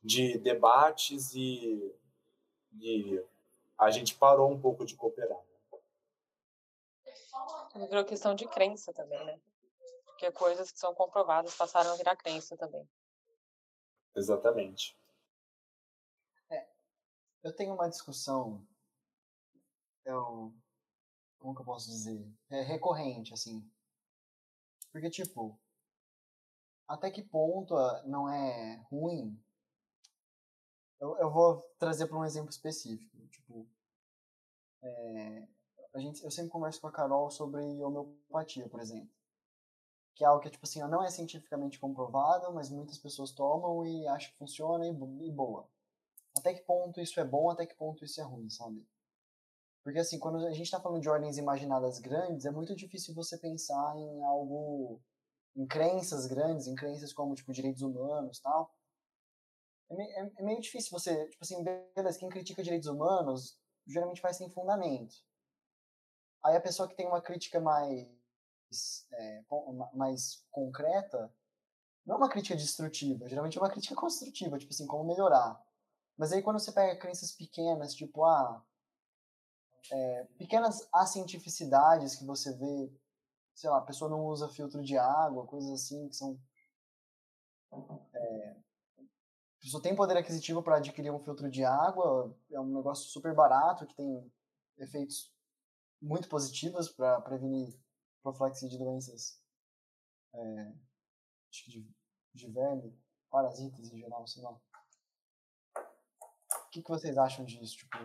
[0.03, 1.95] de debates e,
[2.73, 3.23] e
[3.77, 5.39] a gente parou um pouco de cooperar.
[7.71, 9.39] Tudo virou questão de crença também, né?
[10.05, 12.88] Porque coisas que são comprovadas passaram a virar crença também.
[14.15, 14.95] Exatamente.
[16.49, 16.67] É,
[17.43, 18.63] eu tenho uma discussão
[20.05, 20.53] eu
[21.43, 22.25] como que eu posso dizer?
[22.49, 23.69] É recorrente, assim.
[24.93, 25.60] Porque, tipo,
[26.88, 29.38] até que ponto ah, não é ruim?
[31.01, 33.27] Eu, eu vou trazer para um exemplo específico.
[33.27, 33.67] Tipo,
[34.82, 35.47] é,
[35.93, 39.13] a gente, eu sempre converso com a Carol sobre homeopatia, por exemplo.
[40.15, 44.08] Que é algo que, tipo assim, não é cientificamente comprovado, mas muitas pessoas tomam e
[44.08, 44.91] acham que funciona e,
[45.27, 45.67] e boa.
[46.38, 48.88] Até que ponto isso é bom, até que ponto isso é ruim, sabe?
[49.84, 53.38] Porque, assim, quando a gente está falando de ordens imaginadas grandes, é muito difícil você
[53.38, 55.02] pensar em algo,
[55.56, 58.74] em crenças grandes, em crenças como, tipo, direitos humanos tal.
[59.89, 61.62] É meio, é, é meio difícil você, tipo assim,
[61.96, 65.15] beleza, quem critica direitos humanos geralmente faz sem fundamento.
[66.43, 68.08] Aí a pessoa que tem uma crítica mais,
[69.12, 69.43] é,
[69.93, 71.34] mais concreta,
[72.06, 75.62] não é uma crítica destrutiva, geralmente é uma crítica construtiva, tipo assim, como melhorar.
[76.17, 78.63] Mas aí quando você pega crenças pequenas, tipo, ah,
[79.91, 82.91] é, pequenas acientificidades que você vê,
[83.54, 86.39] sei lá, a pessoa não usa filtro de água, coisas assim que são.
[88.13, 88.58] É,
[88.98, 93.34] a pessoa tem poder aquisitivo para adquirir um filtro de água, é um negócio super
[93.34, 94.32] barato que tem
[94.78, 95.34] efeitos
[96.02, 97.74] muito positivos para prevenir
[98.22, 99.41] profilaxia de doenças
[100.34, 100.74] é,
[101.52, 101.88] de,
[102.34, 102.98] de verme,
[103.30, 104.52] parasitas em geral, sei lá.
[104.52, 104.62] O
[106.72, 107.78] que, que vocês acham disso?
[107.78, 107.98] Tipo,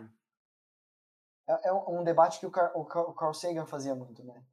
[1.49, 4.45] é, é um debate que o Carl, o Carl Sagan fazia muito, né?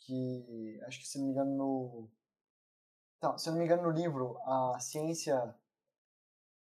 [0.00, 2.10] Que, acho que se não me engano no...
[3.16, 5.54] Então, se não me engano no livro, a ciência...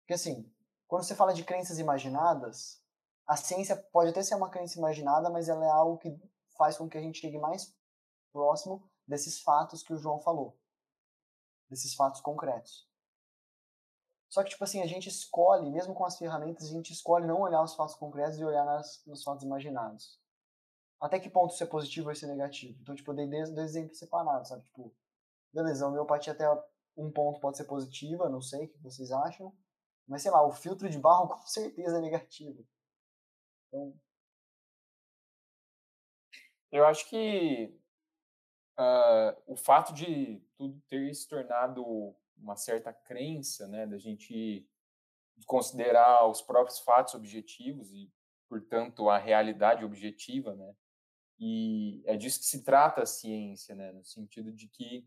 [0.01, 0.53] Porque assim,
[0.87, 2.83] quando você fala de crenças imaginadas,
[3.27, 6.15] a ciência pode até ser uma crença imaginada, mas ela é algo que
[6.59, 7.75] faz com que a gente chegue mais
[8.31, 10.59] próximo desses fatos que o João falou.
[11.71, 12.87] Desses fatos concretos.
[14.29, 17.41] Só que, tipo assim, a gente escolhe, mesmo com as ferramentas, a gente escolhe não
[17.41, 20.21] olhar os fatos concretos e olhar nas, nos fatos imaginados.
[21.01, 22.79] Até que ponto isso é positivo ou isso é negativo?
[22.81, 24.65] Então, tipo, eu dei dois, exemplos separados, sabe?
[24.65, 24.95] Tipo,
[25.53, 26.47] beleza, a homeopatia até
[26.97, 29.55] um ponto pode ser positiva, não sei o que vocês acham.
[30.07, 32.67] Mas, sei lá, o filtro de barro com certeza é negativo.
[33.69, 33.95] Então...
[36.73, 37.79] Eu acho que
[38.79, 44.69] uh, o fato de tudo ter se tornado uma certa crença, né, da gente
[45.47, 48.11] considerar os próprios fatos objetivos e,
[48.49, 50.75] portanto, a realidade objetiva, né?
[51.39, 53.91] E é disso que se trata a ciência, né?
[53.93, 55.05] No sentido de que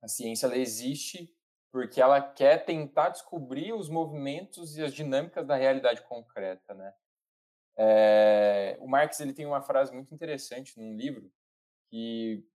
[0.00, 1.34] a ciência ela existe
[1.72, 6.94] porque ela quer tentar descobrir os movimentos e as dinâmicas da realidade concreta, né?
[7.76, 11.32] É, o Marx ele tem uma frase muito interessante num livro
[11.90, 12.46] que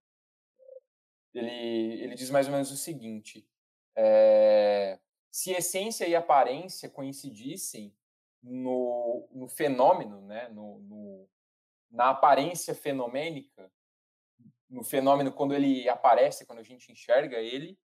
[1.33, 3.48] ele, ele diz mais ou menos o seguinte:
[4.01, 4.97] é,
[5.29, 7.93] se essência e aparência coincidissem
[8.41, 11.29] no, no fenômeno, né, no, no,
[11.91, 13.69] na aparência fenomênica,
[14.69, 17.77] no fenômeno quando ele aparece, quando a gente enxerga ele,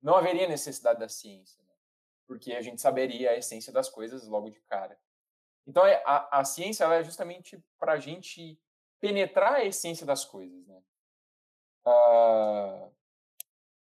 [0.00, 1.74] não haveria necessidade da ciência, né?
[2.24, 4.96] porque a gente saberia a essência das coisas logo de cara.
[5.66, 8.56] Então, é, a, a ciência é justamente para a gente
[9.00, 10.64] penetrar a essência das coisas.
[10.68, 10.80] Né?
[11.84, 12.95] Uh,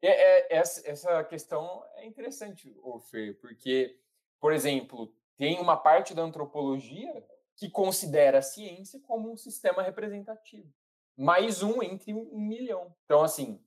[0.03, 2.75] é, é, essa, essa questão é interessante,
[3.11, 3.99] Fer, porque,
[4.41, 7.25] por exemplo, tem uma parte da antropologia
[7.57, 10.73] que considera a ciência como um sistema representativo.
[11.17, 12.95] Mais um entre um milhão.
[13.05, 13.61] Então, assim,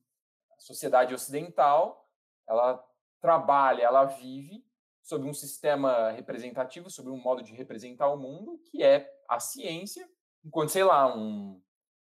[0.55, 2.09] a sociedade ocidental,
[2.47, 2.81] ela
[3.19, 4.65] trabalha, ela vive
[5.01, 10.09] sobre um sistema representativo, sobre um modo de representar o mundo, que é a ciência,
[10.45, 11.61] enquanto, sei lá, um,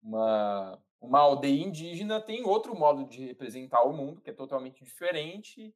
[0.02, 5.76] uma, uma aldeia indígena tem outro modo de representar o mundo, que é totalmente diferente,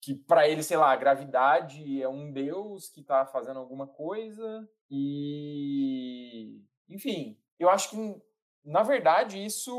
[0.00, 4.68] que para ele, sei lá, a gravidade é um deus que está fazendo alguma coisa
[4.90, 8.22] e, enfim, eu acho que
[8.64, 9.72] na verdade isso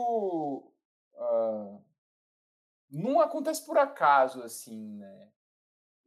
[1.14, 1.84] uh,
[2.90, 5.32] não acontece por acaso, assim, né?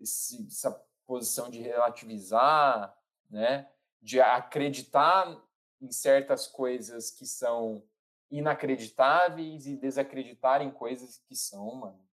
[0.01, 2.97] Esse, essa posição de relativizar,
[3.29, 3.71] né?
[4.01, 5.41] De acreditar
[5.81, 7.83] em certas coisas que são
[8.31, 12.09] inacreditáveis e desacreditar em coisas que são, mano,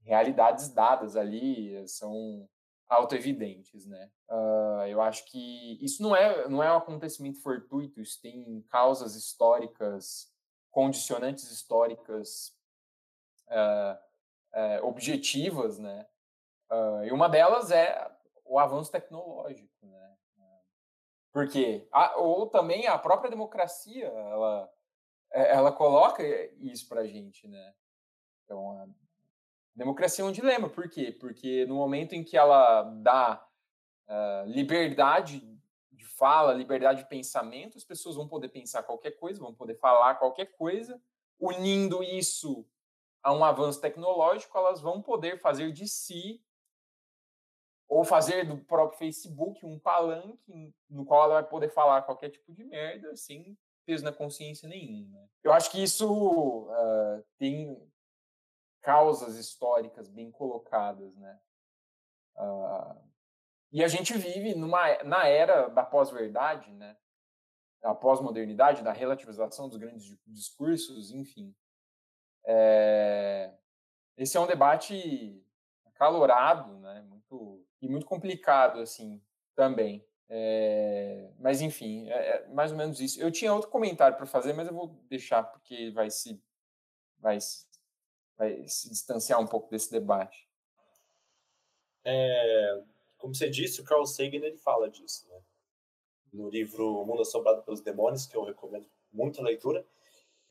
[0.00, 2.48] realidades dadas ali, são
[2.88, 4.10] autoevidentes, né?
[4.30, 9.14] Uh, eu acho que isso não é, não é um acontecimento fortuito, isso tem causas
[9.14, 10.32] históricas,
[10.70, 12.56] condicionantes históricas
[13.48, 16.06] uh, uh, objetivas, né?
[17.06, 18.10] e uma delas é
[18.44, 20.16] o avanço tecnológico, né?
[21.32, 24.70] Porque, a, ou também a própria democracia, ela
[25.32, 26.22] ela coloca
[26.60, 27.74] isso para a gente, né?
[28.44, 28.86] Então, a
[29.74, 30.68] democracia é um dilema.
[30.68, 31.12] Por quê?
[31.12, 33.46] Porque no momento em que ela dá
[34.08, 35.40] uh, liberdade
[35.92, 40.14] de fala, liberdade de pensamento, as pessoas vão poder pensar qualquer coisa, vão poder falar
[40.14, 41.00] qualquer coisa,
[41.38, 42.66] unindo isso
[43.22, 46.42] a um avanço tecnológico, elas vão poder fazer de si
[47.88, 52.52] ou fazer do próprio Facebook um palanque no qual ela vai poder falar qualquer tipo
[52.52, 53.58] de merda sem
[53.88, 55.08] peso na consciência nenhum.
[55.08, 55.26] Né?
[55.42, 57.90] Eu acho que isso uh, tem
[58.82, 61.40] causas históricas bem colocadas, né?
[62.36, 63.08] Uh,
[63.72, 66.98] e a gente vive numa, na era da pós-verdade, né?
[67.80, 71.56] Da pós-modernidade, da relativização dos grandes discursos, enfim.
[72.44, 73.54] É,
[74.18, 75.42] esse é um debate
[75.86, 77.00] acalorado, né?
[77.08, 79.22] Muito, e muito complicado, assim,
[79.54, 80.06] também.
[80.30, 83.20] É, mas enfim, é, é, mais ou menos isso.
[83.20, 86.40] Eu tinha outro comentário para fazer, mas eu vou deixar porque vai se
[87.18, 87.38] vai,
[88.36, 90.46] vai se distanciar um pouco desse debate.
[92.04, 92.82] É,
[93.16, 95.40] como você disse, o Carl Sagan ele fala disso, né?
[96.32, 99.86] No livro Mundo Assombrado pelos Demônios, que eu recomendo muito a leitura,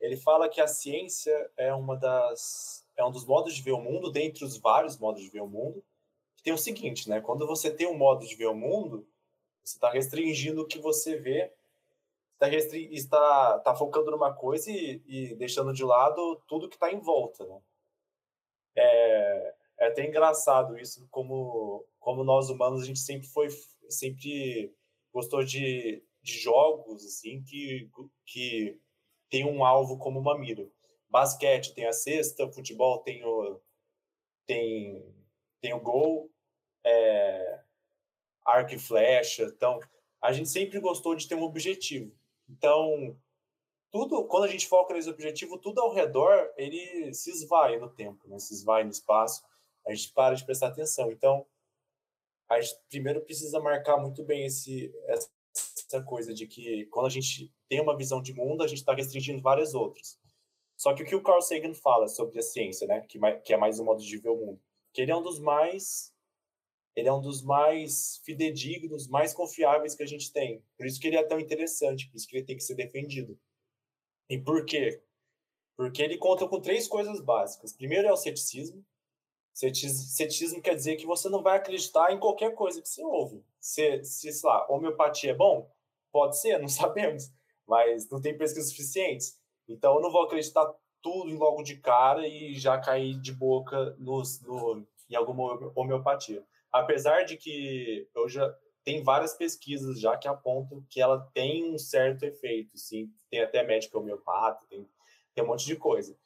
[0.00, 3.80] ele fala que a ciência é uma das é um dos modos de ver o
[3.80, 5.84] mundo, dentre os vários modos de ver o mundo,
[6.36, 7.20] que tem o seguinte, né?
[7.20, 9.08] Quando você tem um modo de ver o mundo,
[9.68, 11.52] você está restringindo o que você vê,
[12.34, 12.88] está, restring...
[12.92, 17.46] está, está focando numa coisa e, e deixando de lado tudo que está em volta.
[17.46, 17.60] Né?
[18.76, 23.48] É, é até engraçado isso, como, como nós humanos, a gente sempre foi,
[23.88, 24.74] sempre
[25.12, 27.90] gostou de, de jogos assim que,
[28.24, 28.80] que
[29.28, 30.66] tem um alvo como uma mira.
[31.10, 33.60] Basquete tem a cesta, futebol tem o,
[34.46, 35.14] tem,
[35.60, 36.30] tem o gol,
[36.84, 37.60] é,
[38.48, 39.44] arco e flecha.
[39.44, 39.78] Então,
[40.20, 42.12] a gente sempre gostou de ter um objetivo.
[42.48, 43.16] Então,
[43.90, 48.26] tudo, quando a gente foca nesse objetivo, tudo ao redor, ele se esvai no tempo,
[48.28, 48.38] né?
[48.38, 49.42] se esvai no espaço.
[49.86, 51.10] A gente para de prestar atenção.
[51.10, 51.46] Então,
[52.48, 57.52] a gente primeiro precisa marcar muito bem esse, essa coisa de que quando a gente
[57.68, 60.18] tem uma visão de mundo, a gente está restringindo várias outras.
[60.76, 63.56] Só que o que o Carl Sagan fala sobre a ciência, né, que, que é
[63.56, 64.60] mais um modo de ver o mundo,
[64.92, 66.14] que ele é um dos mais
[66.98, 70.64] ele é um dos mais fidedignos, mais confiáveis que a gente tem.
[70.76, 73.38] Por isso que ele é tão interessante, por isso que ele tem que ser defendido.
[74.28, 75.00] E por quê?
[75.76, 77.72] Porque ele conta com três coisas básicas.
[77.72, 78.84] Primeiro é o ceticismo.
[79.54, 83.44] Ceticismo quer dizer que você não vai acreditar em qualquer coisa que você ouve.
[83.60, 85.70] Se, se sei lá, homeopatia é bom?
[86.10, 87.30] Pode ser, não sabemos.
[87.64, 89.38] Mas não tem pesquisas suficientes.
[89.68, 90.68] Então eu não vou acreditar
[91.00, 94.20] tudo logo de cara e já cair de boca no,
[95.08, 96.44] em alguma homeopatia.
[96.78, 98.54] Apesar de que eu já
[98.84, 103.12] tem várias pesquisas já que apontam que ela tem um certo efeito, sim.
[103.30, 104.88] Tem até médico homeopata, tem,
[105.34, 106.16] tem um monte de coisa.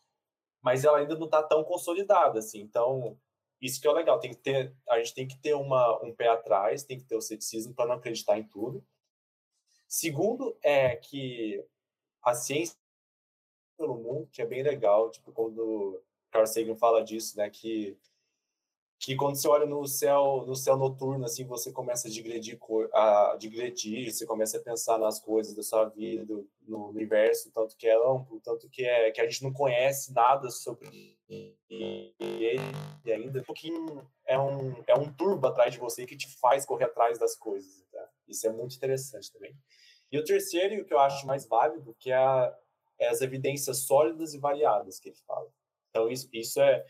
[0.60, 2.60] Mas ela ainda não está tão consolidada, assim.
[2.60, 3.18] Então,
[3.60, 4.20] isso que é legal.
[4.20, 7.16] Tem que ter, a gente tem que ter uma, um pé atrás, tem que ter
[7.16, 8.84] o ceticismo para não acreditar em tudo.
[9.88, 11.64] Segundo é que
[12.22, 12.76] a ciência
[13.76, 16.00] pelo mundo, que é bem legal, tipo quando
[16.30, 17.98] Carl Sagan fala disso, né, que
[19.02, 22.56] que quando você olha no céu no céu noturno assim você começa a digredir
[22.94, 27.76] a digredir você começa a pensar nas coisas da sua vida do, no universo tanto
[27.76, 32.60] que é amplo tanto que é que a gente não conhece nada sobre ele
[33.12, 33.40] ainda.
[33.40, 37.18] Um pouquinho é um é um turbo atrás de você que te faz correr atrás
[37.18, 38.08] das coisas tá?
[38.28, 39.52] isso é muito interessante também.
[40.12, 42.56] E o terceiro e o que eu acho mais válido que é, a,
[43.00, 45.48] é as evidências sólidas e variadas que ele fala.
[45.90, 46.84] Então isso isso é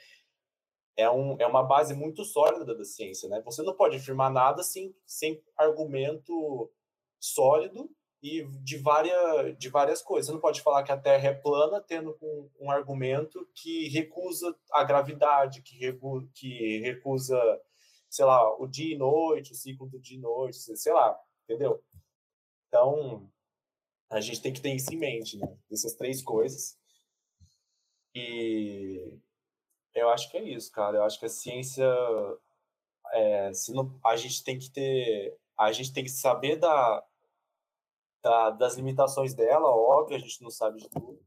[0.96, 3.40] é, um, é uma base muito sólida da ciência, né?
[3.44, 6.70] Você não pode afirmar nada sem, sem argumento
[7.18, 7.90] sólido
[8.22, 10.26] e de várias, de várias coisas.
[10.26, 14.54] Você não pode falar que a Terra é plana tendo um, um argumento que recusa
[14.72, 17.40] a gravidade, que, recu, que recusa,
[18.08, 21.82] sei lá, o dia e noite, o ciclo do dia e noite, sei lá, entendeu?
[22.68, 23.28] Então,
[24.10, 25.46] a gente tem que ter isso em mente, né?
[25.70, 26.78] Essas três coisas.
[28.14, 29.18] E
[29.94, 30.98] eu acho que é isso, cara.
[30.98, 31.86] Eu acho que a ciência,
[33.12, 37.04] é, se não, a gente tem que ter, a gente tem que saber da,
[38.22, 41.20] da, das limitações dela, óbvio, a gente não sabe de tudo.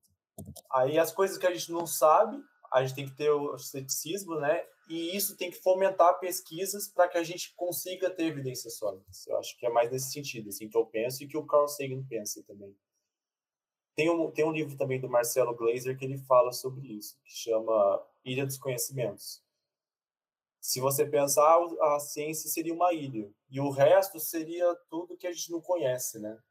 [0.72, 2.38] Aí as coisas que a gente não sabe,
[2.72, 4.66] a gente tem que ter o ceticismo, né?
[4.90, 9.26] E isso tem que fomentar pesquisas para que a gente consiga ter evidências sólidas.
[9.28, 11.68] Eu acho que é mais nesse sentido, assim, que eu penso e que o Carl
[11.68, 12.76] Sagan pensa também.
[13.96, 17.32] Tem um, tem um livro também do Marcelo Glazer que ele fala sobre isso, que
[17.32, 19.42] chama Ilha dos Conhecimentos.
[20.60, 25.32] Se você pensar, a ciência seria uma ilha, e o resto seria tudo que a
[25.32, 26.42] gente não conhece, né?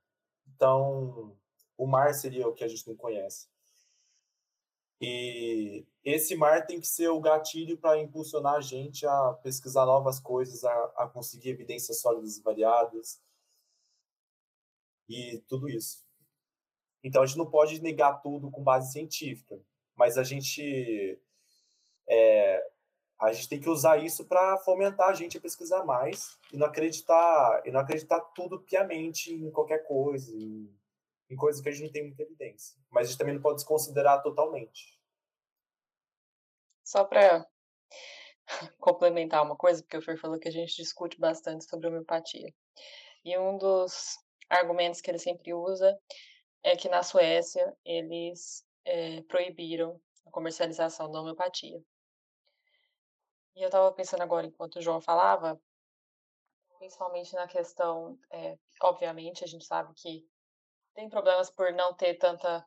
[0.55, 1.37] Então,
[1.77, 3.49] o mar seria o que a gente não conhece.
[5.01, 10.20] E esse mar tem que ser o gatilho para impulsionar a gente a pesquisar novas
[10.20, 13.20] coisas, a, a conseguir evidências sólidas e variadas,
[15.09, 16.05] e tudo isso.
[17.03, 19.61] Então a gente não pode negar tudo com base científica,
[19.97, 21.20] mas a gente
[22.09, 22.63] é,
[23.19, 26.67] a gente tem que usar isso para fomentar a gente a pesquisar mais e não
[26.67, 30.71] acreditar e não acreditar tudo piamente em qualquer coisa, em,
[31.31, 32.77] em coisas que a gente não tem muita evidência.
[32.91, 34.99] Mas a gente também não pode desconsiderar totalmente.
[36.85, 37.47] Só para
[38.79, 42.53] complementar uma coisa, porque o Fer falou que a gente discute bastante sobre homeopatia.
[43.25, 44.19] E um dos
[44.51, 45.99] argumentos que ele sempre usa
[46.63, 51.83] é que na Suécia eles é, proibiram a comercialização da homeopatia.
[53.55, 55.61] E eu estava pensando agora, enquanto o João falava,
[56.79, 60.29] principalmente na questão, é, obviamente, a gente sabe que
[60.95, 62.67] tem problemas por não ter tanta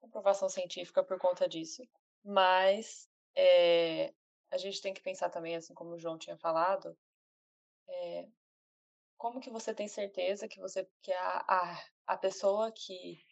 [0.00, 1.82] comprovação científica por conta disso,
[2.22, 4.12] mas é,
[4.50, 6.96] a gente tem que pensar também, assim como o João tinha falado,
[7.88, 8.28] é,
[9.16, 13.24] como que você tem certeza que você que a, a, a pessoa que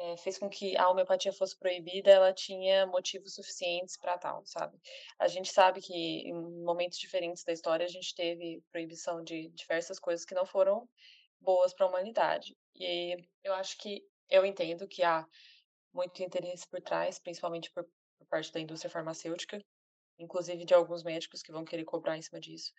[0.00, 4.80] é, fez com que a homeopatia fosse proibida, ela tinha motivos suficientes para tal, sabe?
[5.18, 6.32] A gente sabe que em
[6.64, 10.88] momentos diferentes da história a gente teve proibição de diversas coisas que não foram
[11.38, 12.56] boas para a humanidade.
[12.74, 15.26] E eu acho que eu entendo que há
[15.92, 17.84] muito interesse por trás, principalmente por,
[18.18, 19.62] por parte da indústria farmacêutica,
[20.18, 22.72] inclusive de alguns médicos que vão querer cobrar em cima disso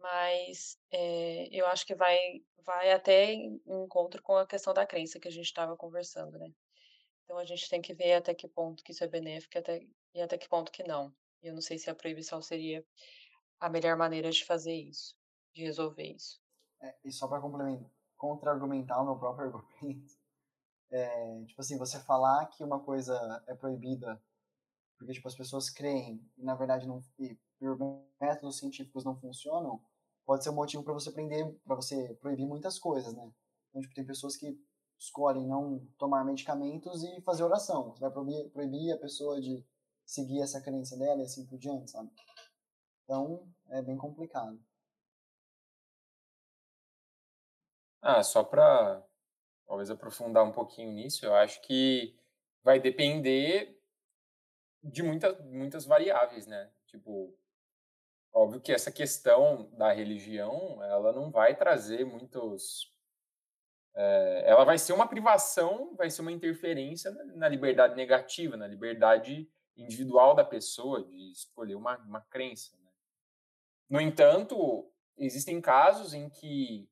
[0.00, 2.16] mas é, eu acho que vai,
[2.64, 6.52] vai até em encontro com a questão da crença que a gente estava conversando, né?
[7.24, 9.80] Então a gente tem que ver até que ponto que isso é benéfico até,
[10.14, 11.14] e até que ponto que não.
[11.42, 12.84] E eu não sei se a proibição seria
[13.60, 15.16] a melhor maneira de fazer isso,
[15.54, 16.40] de resolver isso.
[16.80, 17.40] É, e só para
[18.16, 20.14] contra-argumentar o meu próprio argumento,
[20.90, 24.20] é, tipo assim, você falar que uma coisa é proibida
[24.98, 27.78] porque tipo as pessoas creem e na verdade não e por
[28.20, 29.80] métodos científicos não funcionam,
[30.28, 33.32] pode ser um motivo para você prender, para você proibir muitas coisas, né?
[33.70, 34.60] Então, tipo, tem pessoas que
[34.98, 37.92] escolhem não tomar medicamentos e fazer oração.
[37.92, 39.64] Você vai proibir, proibir a pessoa de
[40.04, 42.10] seguir essa crença dela e assim por diante, sabe?
[43.04, 44.62] Então, é bem complicado.
[48.02, 49.02] Ah, só para
[49.66, 52.14] talvez aprofundar um pouquinho nisso, eu acho que
[52.62, 53.80] vai depender
[54.82, 56.70] de muita, muitas variáveis, né?
[56.86, 57.34] Tipo,
[58.32, 62.92] óbvio que essa questão da religião, ela não vai trazer muitos
[63.98, 69.50] é, ela vai ser uma privação, vai ser uma interferência na, liberdade negativa, na liberdade
[69.76, 72.76] individual da pessoa de escolher uma, uma crença.
[72.76, 72.90] Né?
[73.90, 76.88] No entanto, existem casos em que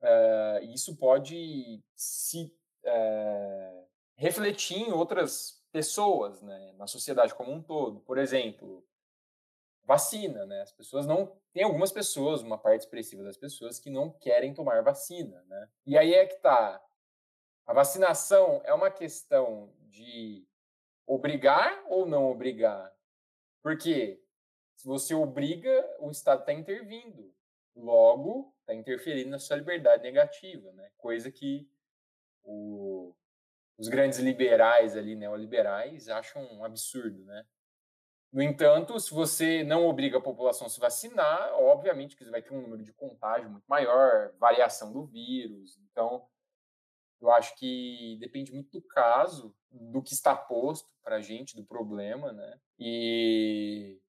[0.00, 3.84] é, isso pode se é,
[4.16, 8.00] refletir em outras pessoas, né, na sociedade como um todo.
[8.00, 8.82] Por exemplo,
[9.84, 10.62] vacina, né?
[10.62, 14.82] As pessoas não tem algumas pessoas, uma parte expressiva das pessoas que não querem tomar
[14.82, 15.68] vacina, né?
[15.86, 16.82] E aí é que tá.
[17.66, 20.46] A vacinação é uma questão de
[21.06, 22.92] obrigar ou não obrigar?
[23.62, 24.22] Porque
[24.76, 27.32] se você obriga, o Estado está intervindo.
[27.76, 30.90] Logo, está interferindo na sua liberdade negativa, né?
[30.96, 31.68] Coisa que
[32.44, 33.14] o,
[33.76, 37.44] os grandes liberais ali, neoliberais, acham um absurdo, né?
[38.34, 42.42] No entanto, se você não obriga a população a se vacinar, obviamente que você vai
[42.42, 45.78] ter um número de contágio muito maior, variação do vírus.
[45.78, 46.26] Então,
[47.20, 51.64] eu acho que depende muito do caso, do que está posto para a gente, do
[51.64, 52.58] problema, né?
[52.76, 54.00] E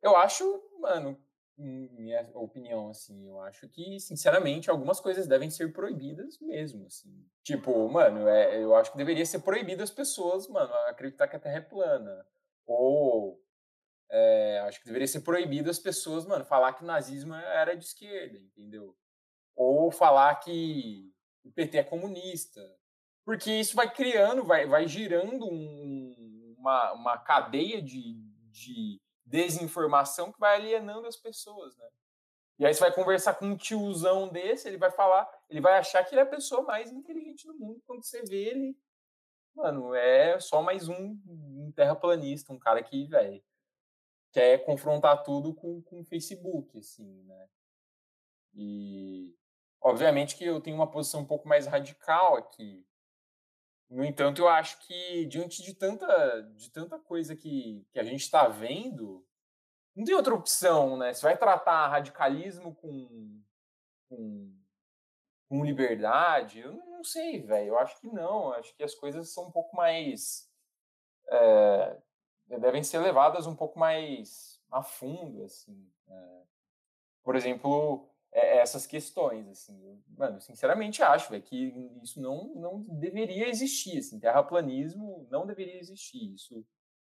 [0.00, 1.20] eu acho, mano,
[1.58, 7.26] minha opinião, assim, eu acho que, sinceramente, algumas coisas devem ser proibidas mesmo, assim.
[7.42, 11.40] Tipo, mano, é, eu acho que deveria ser proibido as pessoas, mano, acreditar que a
[11.40, 12.24] Terra é plana.
[12.64, 13.44] Ou
[14.10, 18.38] é, acho que deveria ser proibido as pessoas, mano, falar que nazismo era de esquerda,
[18.38, 18.96] entendeu?
[19.54, 21.12] Ou falar que
[21.44, 22.60] o PT é comunista.
[23.24, 28.14] Porque isso vai criando, vai, vai girando um, uma, uma cadeia de,
[28.50, 31.88] de desinformação que vai alienando as pessoas, né?
[32.58, 36.02] E aí você vai conversar com um tiozão desse, ele vai falar, ele vai achar
[36.04, 37.82] que ele é a pessoa mais inteligente do mundo.
[37.86, 38.78] Quando você vê ele,
[39.54, 43.42] mano, é só mais um, um terraplanista, um cara que, velho,
[44.36, 47.48] quer confrontar tudo com, com o Facebook, assim, né?
[48.52, 49.34] E
[49.80, 52.86] obviamente que eu tenho uma posição um pouco mais radical aqui.
[53.88, 58.20] No entanto, eu acho que diante de tanta, de tanta coisa que, que a gente
[58.20, 59.26] está vendo,
[59.94, 61.14] não tem outra opção, né?
[61.14, 63.42] Você vai tratar radicalismo com,
[64.06, 64.54] com,
[65.48, 66.60] com liberdade?
[66.60, 67.68] Eu não sei, velho.
[67.68, 68.48] Eu acho que não.
[68.48, 70.46] Eu acho que as coisas são um pouco mais
[71.30, 71.96] é,
[72.48, 75.88] devem ser levadas um pouco mais a fundo, assim.
[76.08, 76.42] É.
[77.22, 79.82] Por exemplo, é, essas questões, assim.
[79.84, 84.20] Eu, mano, sinceramente acho véio, que isso não, não deveria existir, assim.
[84.20, 86.34] Terraplanismo não deveria existir.
[86.34, 86.64] Isso,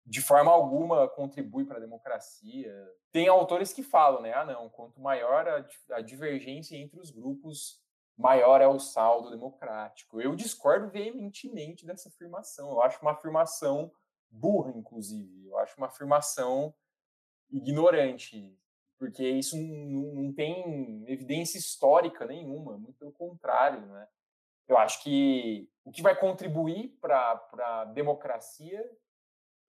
[0.06, 2.72] de forma alguma, contribui para a democracia.
[3.12, 4.32] Tem autores que falam, né?
[4.32, 5.66] Ah, não, quanto maior a,
[5.96, 7.82] a divergência entre os grupos,
[8.16, 10.20] maior é o saldo democrático.
[10.20, 12.70] Eu discordo veementemente dessa afirmação.
[12.70, 13.92] Eu acho uma afirmação
[14.30, 15.46] burra, inclusive.
[15.46, 16.74] Eu acho uma afirmação
[17.50, 18.56] ignorante,
[18.98, 24.08] porque isso não, tem evidência histórica nenhuma, muito pelo contrário, né?
[24.66, 28.84] Eu acho que o que vai contribuir para a democracia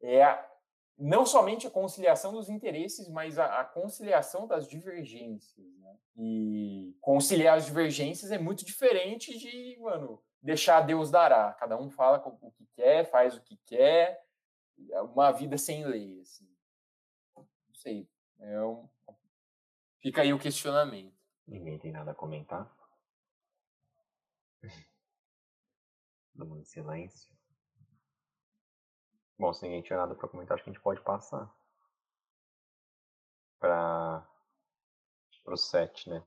[0.02, 0.50] é a,
[0.98, 5.66] não somente a conciliação dos interesses, mas a, a conciliação das divergências.
[5.78, 5.96] Né?
[6.18, 11.54] E conciliar as divergências é muito diferente de, mano, deixar Deus dará.
[11.54, 14.22] Cada um fala o que quer, faz o que quer,
[15.14, 16.48] uma vida sem lei, assim.
[17.36, 18.10] Não sei.
[18.40, 18.90] É um...
[20.02, 21.18] Fica aí o questionamento.
[21.48, 22.72] Ninguém tem nada a comentar?
[26.34, 27.34] Todo mundo em silêncio.
[29.38, 31.50] Bom, se ninguém tiver nada para comentar, acho que a gente pode passar
[33.60, 34.28] para
[35.46, 36.24] o 7, né?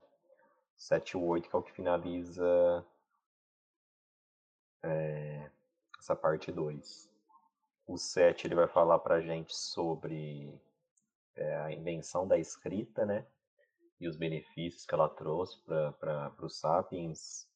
[0.77, 2.85] 7 e 8, que é o que finaliza
[4.83, 5.49] é,
[5.99, 7.12] essa parte 2.
[7.85, 10.59] O 7 ele vai falar para a gente sobre
[11.35, 13.25] é, a invenção da escrita, né?
[13.99, 17.47] E os benefícios que ela trouxe para os sapiens,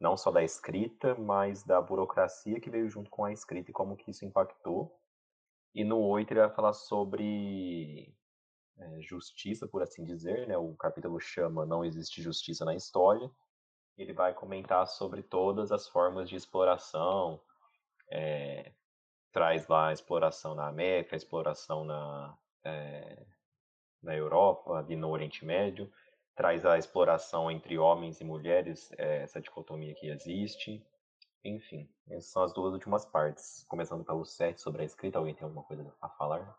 [0.00, 3.96] não só da escrita, mas da burocracia que veio junto com a escrita e como
[3.96, 4.98] que isso impactou.
[5.74, 8.14] E no 8 ele vai falar sobre
[8.78, 10.56] é, justiça, por assim dizer, né?
[10.56, 13.30] O capítulo chama Não Existe Justiça na História.
[13.96, 17.40] Ele vai comentar sobre todas as formas de exploração,
[18.10, 18.72] é,
[19.36, 22.34] traz lá a exploração na América, a exploração na,
[22.64, 23.26] é,
[24.02, 25.92] na Europa, ali no Oriente Médio,
[26.34, 30.82] traz a exploração entre homens e mulheres, é, essa dicotomia que existe.
[31.44, 33.62] Enfim, essas são as duas últimas partes.
[33.68, 36.58] Começando pelo 7 sobre a escrita, alguém tem alguma coisa a falar?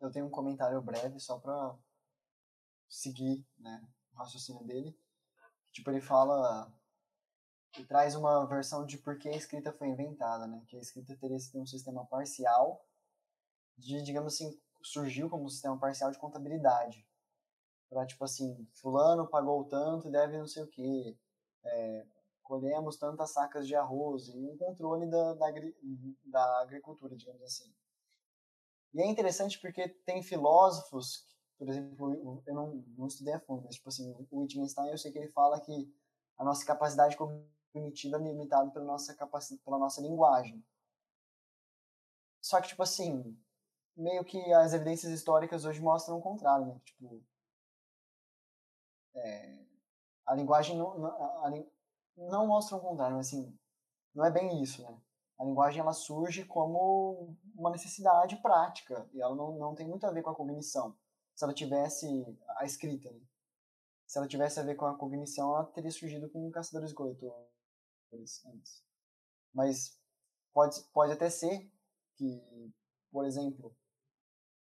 [0.00, 1.76] Eu tenho um comentário breve só para
[2.88, 4.98] seguir né, o raciocínio dele.
[5.70, 6.72] Tipo, ele fala
[7.78, 10.62] e traz uma versão de por que a escrita foi inventada, né?
[10.68, 12.84] Que a escrita teria sido um sistema parcial
[13.76, 17.06] de, digamos assim, surgiu como um sistema parcial de contabilidade.
[17.88, 21.16] Para, tipo assim, fulano pagou tanto e deve não sei o quê.
[21.64, 22.06] É,
[22.42, 25.46] colhemos tantas sacas de arroz e um controle da, da,
[26.24, 27.72] da agricultura, digamos assim.
[28.92, 31.26] E é interessante porque tem filósofos,
[31.58, 35.10] por exemplo, eu não, não estudei a fundo, mas tipo assim, o Wittgenstein, eu sei
[35.10, 35.92] que ele fala que
[36.38, 37.16] a nossa capacidade
[37.74, 40.64] cognitiva é limitada pela nossa capacidade, pela nossa linguagem.
[42.40, 43.36] Só que tipo assim,
[43.96, 46.80] meio que as evidências históricas hoje mostram o contrário, né?
[46.84, 47.22] Tipo,
[49.16, 49.64] é,
[50.26, 51.50] a linguagem não, a, a,
[52.16, 53.58] não mostra o contrário, mas assim,
[54.14, 55.00] não é bem isso, né?
[55.38, 60.12] A linguagem ela surge como uma necessidade prática e ela não, não tem muito a
[60.12, 60.96] ver com a cognição.
[61.34, 62.06] Se ela tivesse
[62.56, 63.20] a escrita, né?
[64.06, 67.54] se ela tivesse a ver com a cognição, ela teria surgido com caçadores e coletores
[69.52, 69.98] Mas
[70.52, 71.70] pode, pode até ser
[72.16, 72.72] que,
[73.10, 73.76] por exemplo,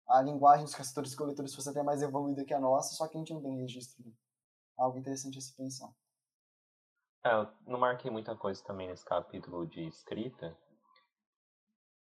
[0.07, 3.17] a linguagem dos caçadores e coletores fosse até mais evoluída que a nossa, só que
[3.17, 4.03] a gente não tem registro.
[4.05, 4.13] Né?
[4.77, 5.93] Algo interessante a se pensar.
[7.25, 10.57] É, eu não marquei muita coisa também nesse capítulo de escrita.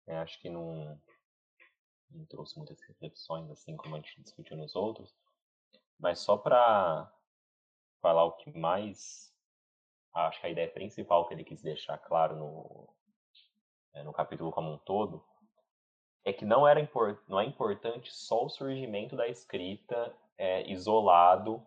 [0.08, 1.00] É, acho que não,
[2.10, 5.14] não trouxe muitas reflexões, assim como a gente discutiu nos outros.
[6.00, 7.12] Mas só para
[8.02, 9.33] falar o que mais.
[10.14, 12.90] Acho que a ideia principal que ele quis deixar claro no,
[13.94, 15.24] é, no capítulo como um todo
[16.24, 21.66] é que não, era import, não é importante só o surgimento da escrita é, isolado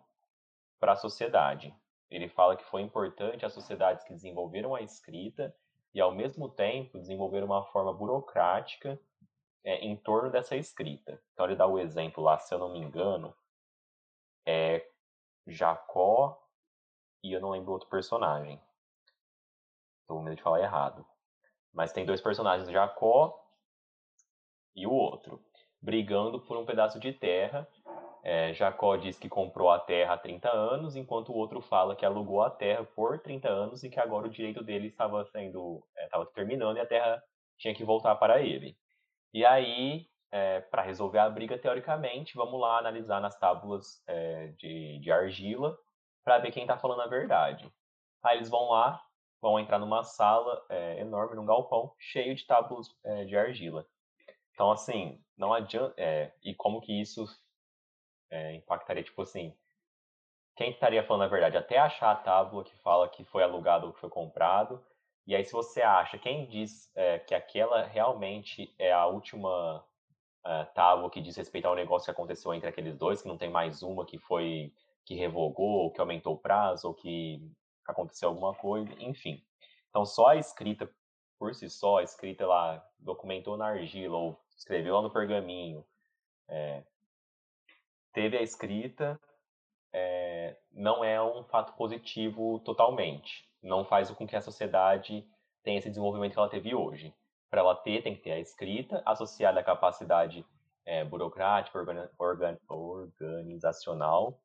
[0.79, 1.75] para a sociedade.
[2.09, 5.55] Ele fala que foi importante as sociedades que desenvolveram a escrita
[5.93, 8.99] e, ao mesmo tempo, desenvolveram uma forma burocrática
[9.63, 11.21] é, em torno dessa escrita.
[11.33, 13.35] Então, ele dá o exemplo lá, se eu não me engano,
[14.45, 14.89] é
[15.45, 16.46] Jacó
[17.23, 18.61] e eu não lembro outro personagem.
[20.01, 21.05] Estou com medo de falar errado.
[21.73, 23.43] Mas tem dois personagens, Jacó
[24.75, 25.43] e o outro,
[25.81, 27.67] brigando por um pedaço de terra
[28.29, 32.05] é, Jacó diz que comprou a terra há 30 anos, enquanto o outro fala que
[32.05, 36.25] alugou a terra por 30 anos e que agora o direito dele estava sendo estava
[36.25, 37.23] é, terminando e a terra
[37.57, 38.77] tinha que voltar para ele.
[39.33, 44.99] E aí, é, para resolver a briga, teoricamente, vamos lá analisar nas tábuas é, de,
[44.99, 45.77] de argila
[46.27, 47.71] para ver quem está falando a verdade.
[48.21, 49.01] Aí eles vão lá,
[49.41, 53.87] vão entrar numa sala é, enorme, num galpão, cheio de tábuas é, de argila.
[54.51, 55.95] Então, assim, não adianta.
[56.43, 57.25] e como que isso
[58.29, 59.55] é, impactaria, tipo assim,
[60.57, 61.55] quem estaria falando a verdade?
[61.55, 64.83] Até achar a tábua que fala que foi alugado ou que foi comprado.
[65.25, 69.81] E aí, se você acha, quem diz é, que aquela realmente é a última
[70.45, 73.49] é, tábua que diz respeito ao negócio que aconteceu entre aqueles dois, que não tem
[73.49, 74.73] mais uma que foi
[75.07, 77.41] que revogou, ou que aumentou o prazo, ou que
[77.87, 79.41] aconteceu alguma coisa, enfim.
[79.89, 80.89] Então, só a escrita
[81.39, 85.85] por si só, a escrita lá, documentou na argila, ou escreveu lá no pergaminho,
[86.49, 86.83] é,
[88.11, 89.17] teve a escrita,
[89.93, 93.49] é, não é um fato positivo totalmente.
[93.63, 95.25] Não faz com que a sociedade
[95.63, 97.15] tenha esse desenvolvimento que ela teve hoje.
[97.49, 100.45] Para ela ter, tem que ter a escrita associada à capacidade
[100.85, 104.41] é, burocrática, organ, organ, organizacional,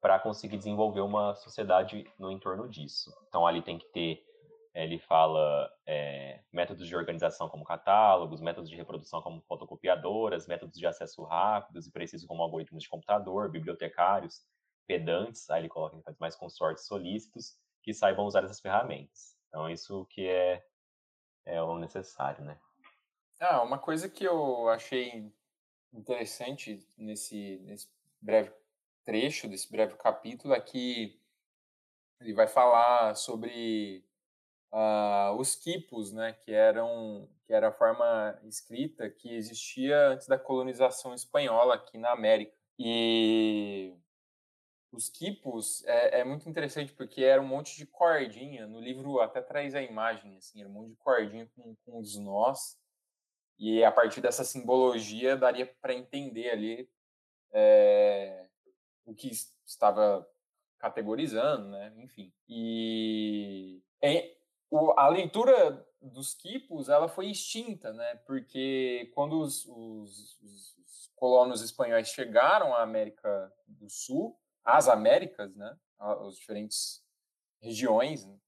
[0.00, 3.12] para conseguir desenvolver uma sociedade no entorno disso.
[3.28, 4.28] Então, ali tem que ter
[4.74, 10.86] ele fala é, métodos de organização como catálogos, métodos de reprodução como fotocopiadoras, métodos de
[10.86, 14.46] acesso rápidos e precisos como algoritmos de computador, bibliotecários,
[14.86, 19.36] pedantes, aí ele coloca ele faz mais consortes solícitos que saibam usar essas ferramentas.
[19.48, 20.64] Então isso que é,
[21.44, 22.58] é o necessário, né?
[23.40, 25.32] Ah, uma coisa que eu achei
[25.92, 27.88] interessante nesse, nesse
[28.20, 28.52] breve
[29.08, 31.18] trecho, desse breve capítulo, é que
[32.20, 34.04] ele vai falar sobre
[34.70, 40.38] uh, os quipos, né, que eram que era a forma escrita que existia antes da
[40.38, 42.54] colonização espanhola aqui na América.
[42.78, 43.96] E
[44.92, 48.66] os quipos é, é, muito interessante porque era um monte de cordinha.
[48.66, 52.18] No livro até traz a imagem, assim, era um monte de cordinha com, com os
[52.18, 52.78] nós.
[53.58, 56.90] E a partir dessa simbologia daria para entender ali
[57.50, 58.47] é,
[59.08, 59.30] o que
[59.64, 60.28] estava
[60.78, 61.92] categorizando, né?
[61.96, 62.32] Enfim.
[62.46, 63.82] E
[64.96, 68.16] a leitura dos quipos ela foi extinta, né?
[68.26, 70.78] Porque quando os, os, os,
[71.16, 75.76] colonos espanhóis chegaram à América do Sul, às Américas, né?
[75.98, 77.02] As diferentes
[77.60, 78.38] regiões, né?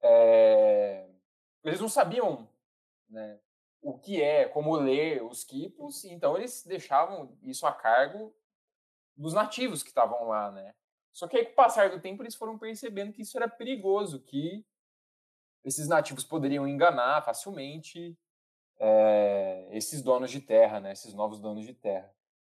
[0.00, 1.10] é,
[1.64, 2.48] eles não sabiam,
[3.10, 3.38] né?
[3.82, 8.34] O que é, como ler os quipos, então eles deixavam isso a cargo
[9.16, 10.74] dos nativos que estavam lá, né?
[11.12, 14.20] Só que aí, com o passar do tempo, eles foram percebendo que isso era perigoso,
[14.20, 14.64] que
[15.64, 18.16] esses nativos poderiam enganar facilmente
[18.78, 22.14] é, esses donos de terra, né, esses novos donos de terra.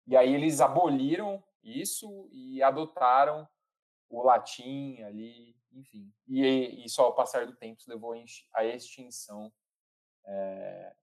[0.06, 3.48] E aí eles aboliram isso e adotaram
[4.10, 6.12] o latim ali, enfim.
[6.26, 8.14] E, e só ao passar do tempo levou
[8.52, 9.52] à extinção
[10.24, 10.96] é,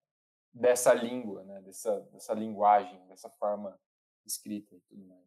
[0.53, 3.79] dessa língua, né, dessa, dessa linguagem, dessa forma
[4.25, 5.25] escrita e tudo mais.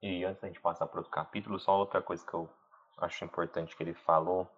[0.00, 2.48] E antes da gente passar para outro capítulo, só outra coisa que eu
[2.98, 4.48] acho importante que ele falou,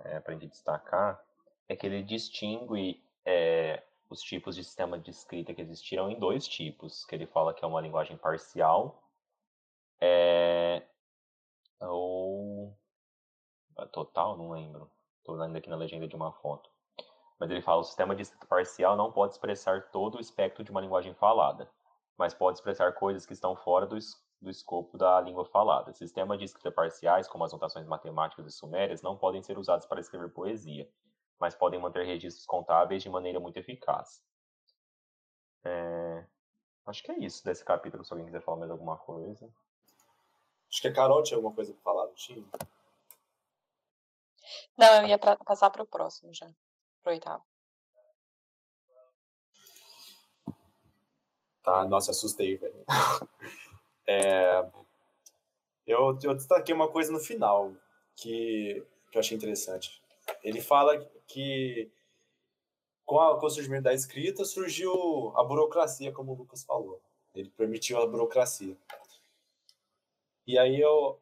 [0.00, 1.22] é, para a gente destacar,
[1.68, 6.46] é que ele distingue é, os tipos de sistema de escrita que existiram em dois
[6.46, 9.02] tipos, que ele fala que é uma linguagem parcial
[10.00, 10.82] é,
[11.80, 12.76] ou
[13.92, 14.90] total, não lembro.
[15.18, 16.70] Estou lendo aqui na legenda de uma foto.
[17.38, 20.70] Mas ele fala: o sistema de escrita parcial não pode expressar todo o espectro de
[20.70, 21.70] uma linguagem falada,
[22.16, 23.96] mas pode expressar coisas que estão fora do,
[24.40, 25.92] do escopo da língua falada.
[25.92, 30.00] Sistemas de escrita parciais, como as notações matemáticas e sumérias, não podem ser usados para
[30.00, 30.90] escrever poesia,
[31.38, 34.22] mas podem manter registros contábeis de maneira muito eficaz.
[35.64, 36.26] É...
[36.86, 39.48] Acho que é isso desse capítulo, se alguém quiser falar mais alguma coisa.
[40.68, 42.44] Acho que a Carol tinha alguma coisa para falar, não tinha?
[44.76, 46.46] Não, eu ia pra, passar para o próximo já,
[47.02, 47.44] para o oitavo.
[51.62, 52.84] Tá, nossa, assustei, velho.
[54.06, 54.64] É,
[55.86, 57.72] eu, eu destaquei uma coisa no final
[58.16, 60.02] que, que eu achei interessante.
[60.42, 61.90] Ele fala que
[63.04, 67.00] com, a, com o surgimento da escrita surgiu a burocracia, como o Lucas falou.
[67.34, 68.76] Ele permitiu a burocracia.
[70.46, 71.18] E aí eu,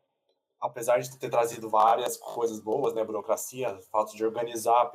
[0.60, 4.90] apesar de ter trazido várias coisas boas, né, burocracia, fato de organizar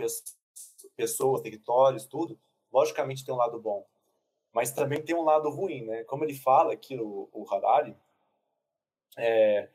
[0.96, 2.40] pessoas, territórios, tudo,
[2.72, 3.86] logicamente tem um lado bom.
[4.54, 6.04] Mas também tem um lado ruim, né?
[6.04, 7.98] Como ele fala aqui, o, o Harari,
[9.18, 9.68] é,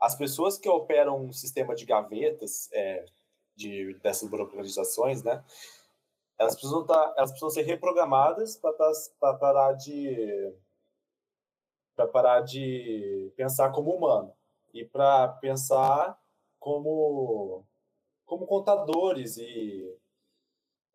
[0.00, 3.04] as pessoas que operam um sistema de gavetas, é,
[3.54, 5.44] de, dessas burocratizações, né?
[6.38, 10.54] Elas precisam, tá, elas precisam ser reprogramadas para parar de
[11.94, 14.32] para parar de pensar como humano
[14.72, 16.18] e para pensar
[16.58, 17.62] como
[18.24, 19.94] como contadores e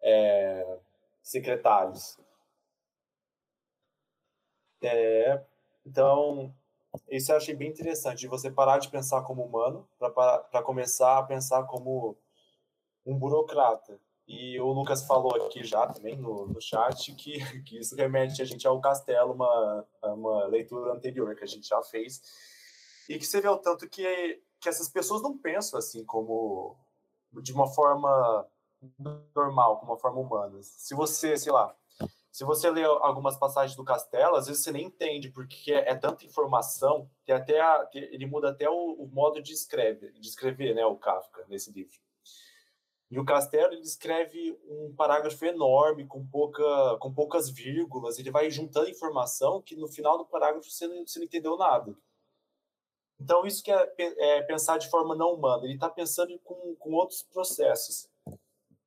[0.01, 0.79] é,
[1.21, 2.17] secretários.
[4.81, 5.41] É,
[5.85, 6.53] então,
[7.09, 11.23] isso eu achei bem interessante, de você parar de pensar como humano para começar a
[11.23, 12.17] pensar como
[13.05, 13.99] um burocrata.
[14.27, 18.45] E o Lucas falou aqui já também no, no chat que, que isso remete a
[18.45, 22.21] gente ao castelo, uma, uma leitura anterior que a gente já fez.
[23.07, 26.75] E que você vê o tanto que, que essas pessoas não pensam assim como
[27.31, 28.47] de uma forma
[29.35, 30.57] normal, como uma forma humana.
[30.63, 31.75] Se você, sei lá,
[32.35, 36.25] se você lê algumas passagens do Castelo, às vezes você nem entende, porque é, tanta
[36.25, 40.85] informação que até a, ele muda até o, o, modo de, escreve, de escrever, né,
[40.85, 41.97] o Kafka, nesse livro.
[43.09, 48.51] E o Castelo ele escreve um parágrafo enorme, com, pouca, com poucas vírgulas, ele vai
[48.51, 51.95] juntando informação que no final do parágrafo você não, você não entendeu nada.
[53.17, 56.91] Então, isso que é, é pensar de forma não humana, ele está pensando com, com
[56.95, 58.09] outros processos.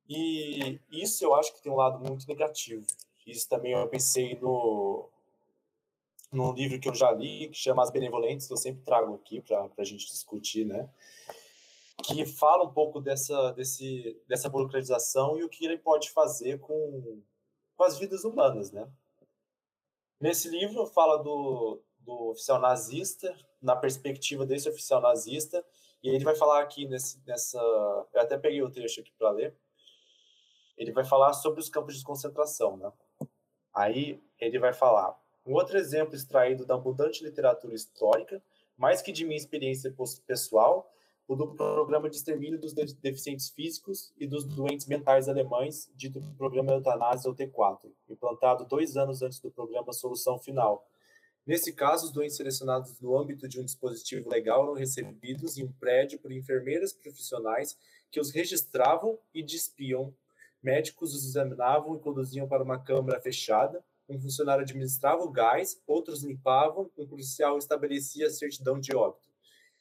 [0.07, 2.85] E isso eu acho que tem um lado muito negativo.
[3.31, 5.09] Isso também eu pensei no,
[6.31, 9.41] num livro que eu já li, que chama As Benevolentes, que eu sempre trago aqui
[9.41, 10.89] para a gente discutir, né?
[12.03, 17.21] que fala um pouco dessa, desse, dessa burocratização e o que ele pode fazer com,
[17.75, 18.89] com as vidas humanas, né?
[20.19, 25.63] Nesse livro fala do, do oficial nazista, na perspectiva desse oficial nazista,
[26.01, 27.59] e ele vai falar aqui nesse, nessa...
[28.13, 29.55] Eu até peguei o trecho aqui para ler.
[30.77, 32.91] Ele vai falar sobre os campos de concentração, né?
[33.79, 38.43] Aí ele vai falar um outro exemplo extraído da abundante literatura histórica,
[38.77, 39.95] mais que de minha experiência
[40.27, 40.91] pessoal,
[41.25, 46.73] o do Programa de Extermínio dos Deficientes Físicos e dos Doentes Mentais Alemães, dito Programa
[46.73, 50.85] Eutanásia, ou T4, implantado dois anos antes do programa Solução Final.
[51.45, 55.71] Nesse caso, os doentes selecionados no âmbito de um dispositivo legal eram recebidos em um
[55.71, 57.77] prédio por enfermeiras profissionais
[58.11, 60.13] que os registravam e despiam.
[60.61, 63.83] Médicos os examinavam e conduziam para uma câmara fechada.
[64.07, 69.29] Um funcionário administrava o gás, outros limpavam, um policial estabelecia a certidão de óbito.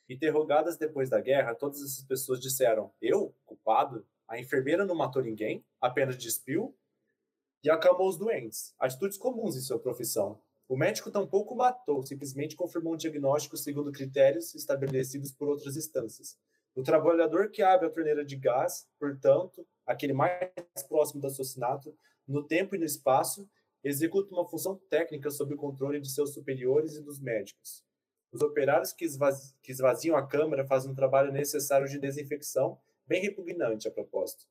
[0.09, 4.07] Interrogadas depois da guerra, todas essas pessoas disseram: Eu, culpado?
[4.26, 6.76] A enfermeira não matou ninguém, apenas despiu
[7.64, 8.74] e acalmou os doentes.
[8.79, 10.41] Atitudes comuns em sua profissão.
[10.68, 16.37] O médico tampouco matou, simplesmente confirmou um diagnóstico segundo critérios estabelecidos por outras instâncias.
[16.79, 20.49] O trabalhador que abre a torneira de gás, portanto, aquele mais
[20.89, 21.93] próximo do assassinato,
[22.24, 23.51] no tempo e no espaço,
[23.83, 27.85] executa uma função técnica sob o controle de seus superiores e dos médicos.
[28.31, 33.22] Os operários que, esvazi que esvaziam a câmara fazem um trabalho necessário de desinfecção, bem
[33.22, 34.45] repugnante a propósito.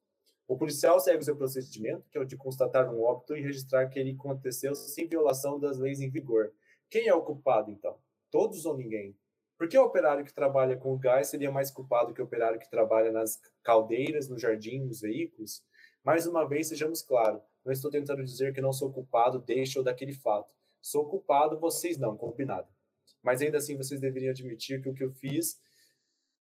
[0.49, 3.88] O policial segue o seu procedimento, que é o de constatar um óbito e registrar
[3.88, 6.51] que ele aconteceu sem violação das leis em vigor.
[6.89, 7.97] Quem é o culpado, então?
[8.30, 9.15] Todos ou ninguém?
[9.58, 12.70] Por que o operário que trabalha com gás seria mais culpado que o operário que
[12.70, 15.64] trabalha nas caldeiras, no jardim, nos veículos?
[16.03, 19.84] Mais uma vez, sejamos claros, não estou tentando dizer que não sou culpado deste ou
[19.84, 20.53] daquele fato.
[20.80, 22.68] Sou culpado, vocês não, combinado.
[23.24, 25.60] Mas ainda assim, vocês deveriam admitir que o que eu fiz,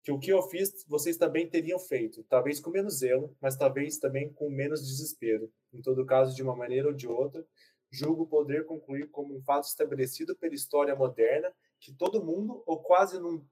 [0.04, 2.22] que o que eu fiz, vocês também teriam feito.
[2.26, 5.52] Talvez com menos zelo, mas talvez também com menos desespero.
[5.74, 7.44] Em todo caso, de uma maneira ou de outra,
[7.90, 11.52] julgo poder concluir como um fato estabelecido pela história moderna
[11.86, 13.46] que todo mundo, ou quase num,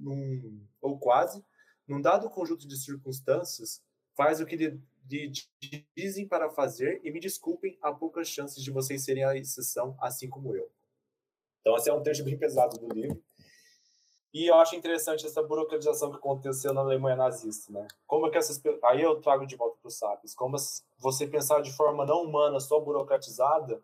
[0.00, 1.44] num ou quase,
[1.86, 3.82] num dado conjunto de circunstâncias,
[4.14, 4.80] faz o que lhe,
[5.10, 5.32] lhe,
[5.94, 10.30] dizem para fazer e me desculpem, há poucas chances de vocês serem a exceção, assim
[10.30, 10.70] como eu.
[11.60, 13.22] Então, esse é um trecho bem pesado do livro.
[14.32, 17.86] E eu acho interessante essa burocratização que aconteceu na Alemanha nazista, né?
[18.06, 20.56] Como é que essas aí eu trago de volta para os sapiens, como
[20.98, 23.80] você pensar de forma não humana, só burocratizada,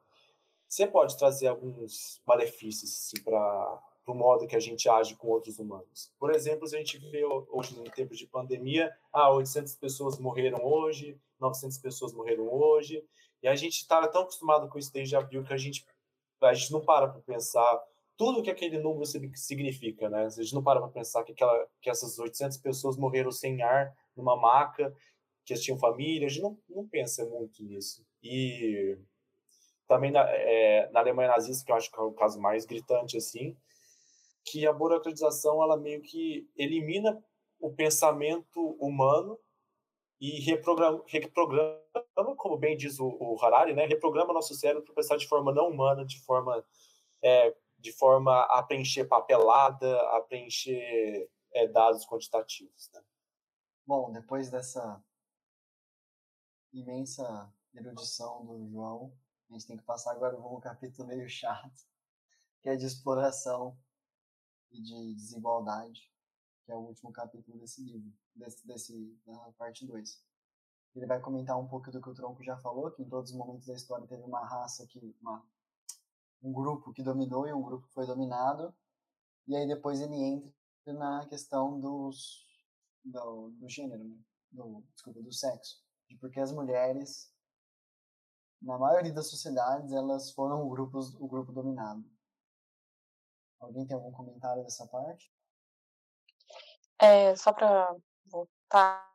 [0.71, 5.59] você pode trazer alguns malefícios assim, para o modo que a gente age com outros
[5.59, 6.13] humanos.
[6.19, 11.19] Por exemplo, a gente vê hoje, em tempos de pandemia, ah, 800 pessoas morreram hoje,
[11.39, 13.05] 900 pessoas morreram hoje,
[13.43, 15.85] e a gente estava tão acostumado com isso desde abril que a gente,
[16.43, 17.83] a gente não para para pensar
[18.17, 20.27] tudo que aquele número significa, né?
[20.27, 23.97] A gente não para para pensar que, aquela, que essas 800 pessoas morreram sem ar,
[24.15, 24.95] numa maca,
[25.43, 28.05] que eles tinham família, a gente não, não pensa muito nisso.
[28.23, 28.99] E
[29.89, 33.17] também na, é, na Alemanha nazista, que eu acho que é o caso mais gritante,
[33.17, 33.57] assim,
[34.45, 37.23] que a burocratização, ela meio que elimina
[37.59, 39.39] o pensamento humano
[40.21, 41.81] e reprograma, reprograma
[42.37, 45.69] como bem diz o, o Harari, né, reprograma nosso cérebro para pensar de forma não
[45.69, 46.65] humana, de forma,
[47.23, 52.91] é, de forma a preencher papelada, a preencher é, dados quantitativos.
[52.93, 53.01] Né?
[53.87, 55.03] Bom, depois dessa
[56.73, 59.13] imensa erudição do João,
[59.49, 61.89] a gente tem que passar agora por um capítulo meio chato,
[62.63, 63.77] que é de exploração
[64.71, 66.01] e de desigualdade,
[66.65, 70.23] que é o último capítulo desse livro, desse, desse da parte 2.
[70.97, 73.37] Ele vai comentar um pouco do que o Tronco já falou, que em todos os
[73.37, 75.45] momentos da história teve uma raça que, uma,
[76.43, 78.75] um grupo que dominou e um grupo que foi dominado,
[79.47, 82.45] e aí depois ele entra na questão dos,
[83.05, 84.19] do, do gênero, né?
[84.51, 87.33] do, desculpa, do sexo, de porque as mulheres
[88.61, 92.05] na maioria das sociedades, elas foram o grupo, o grupo dominado.
[93.61, 95.31] Alguém tem algum comentário dessa parte?
[96.99, 97.95] É, só para
[98.27, 99.11] voltar,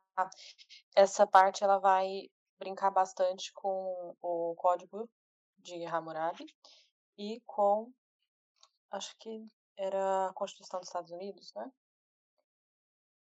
[0.94, 5.08] essa parte ela vai brincar bastante com o código
[5.58, 6.46] de Hammurabi
[7.18, 7.92] e com,
[8.90, 11.70] acho que era a Constituição dos Estados Unidos, né?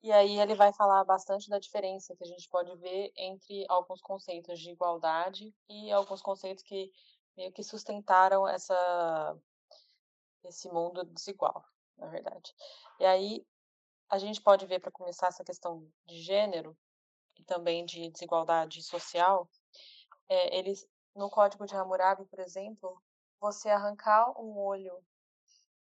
[0.02, 4.00] E aí ele vai falar bastante da diferença que a gente pode ver entre alguns
[4.00, 6.90] conceitos de igualdade e alguns conceitos que
[7.36, 9.38] meio que sustentaram essa
[10.45, 11.64] esse mundo desigual,
[11.97, 12.55] na verdade.
[12.99, 13.47] E aí
[14.09, 16.76] a gente pode ver para começar essa questão de gênero
[17.38, 19.49] e também de desigualdade social,
[20.28, 23.01] é, eles no Código de Hammurabi, por exemplo,
[23.41, 25.03] você arrancar um olho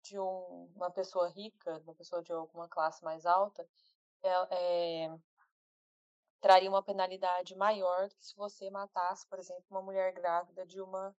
[0.02, 3.66] de um, uma pessoa rica, uma pessoa de alguma classe mais alta,
[4.22, 5.18] é, é,
[6.40, 10.80] traria uma penalidade maior do que se você matasse, por exemplo, uma mulher grávida de
[10.80, 11.14] uma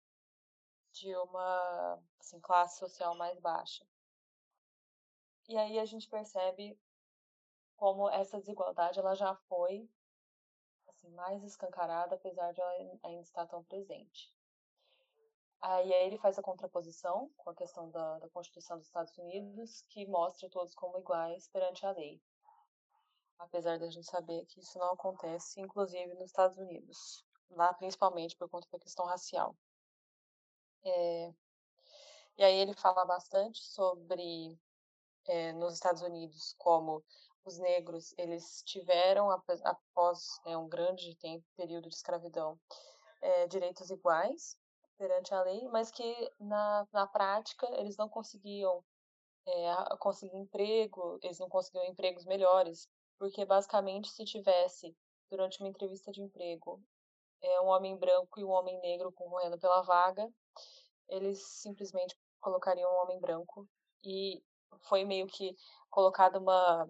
[0.91, 3.85] de uma assim, classe social mais baixa.
[5.47, 6.79] E aí a gente percebe
[7.75, 9.89] como essa desigualdade ela já foi
[10.87, 12.71] assim, mais escancarada, apesar de ela
[13.03, 14.33] ainda estar tão presente.
[15.59, 20.07] Aí, ele faz a contraposição com a questão da, da Constituição dos Estados Unidos, que
[20.07, 22.19] mostra todos como iguais perante a lei
[23.41, 28.47] apesar da gente saber que isso não acontece, inclusive nos Estados Unidos, lá principalmente por
[28.49, 29.55] conta da questão racial.
[30.83, 31.33] É,
[32.37, 34.57] e aí ele fala bastante sobre
[35.27, 37.03] é, nos Estados Unidos como
[37.45, 42.59] os negros eles tiveram após é, um grande tempo período de escravidão
[43.21, 44.55] é, direitos iguais
[44.97, 48.83] perante a lei, mas que na, na prática eles não conseguiam
[49.47, 54.95] é, conseguir emprego, eles não conseguiam empregos melhores porque basicamente se tivesse
[55.29, 56.81] durante uma entrevista de emprego
[57.41, 60.27] é, um homem branco e um homem negro concorrendo pela vaga,
[61.11, 63.67] eles simplesmente colocariam um homem branco
[64.03, 64.41] e
[64.79, 65.55] foi meio que
[65.89, 66.87] colocada uma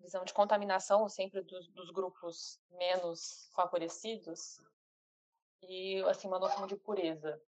[0.00, 4.60] visão de contaminação sempre dos, dos grupos menos favorecidos
[5.62, 7.40] e assim uma noção de pureza.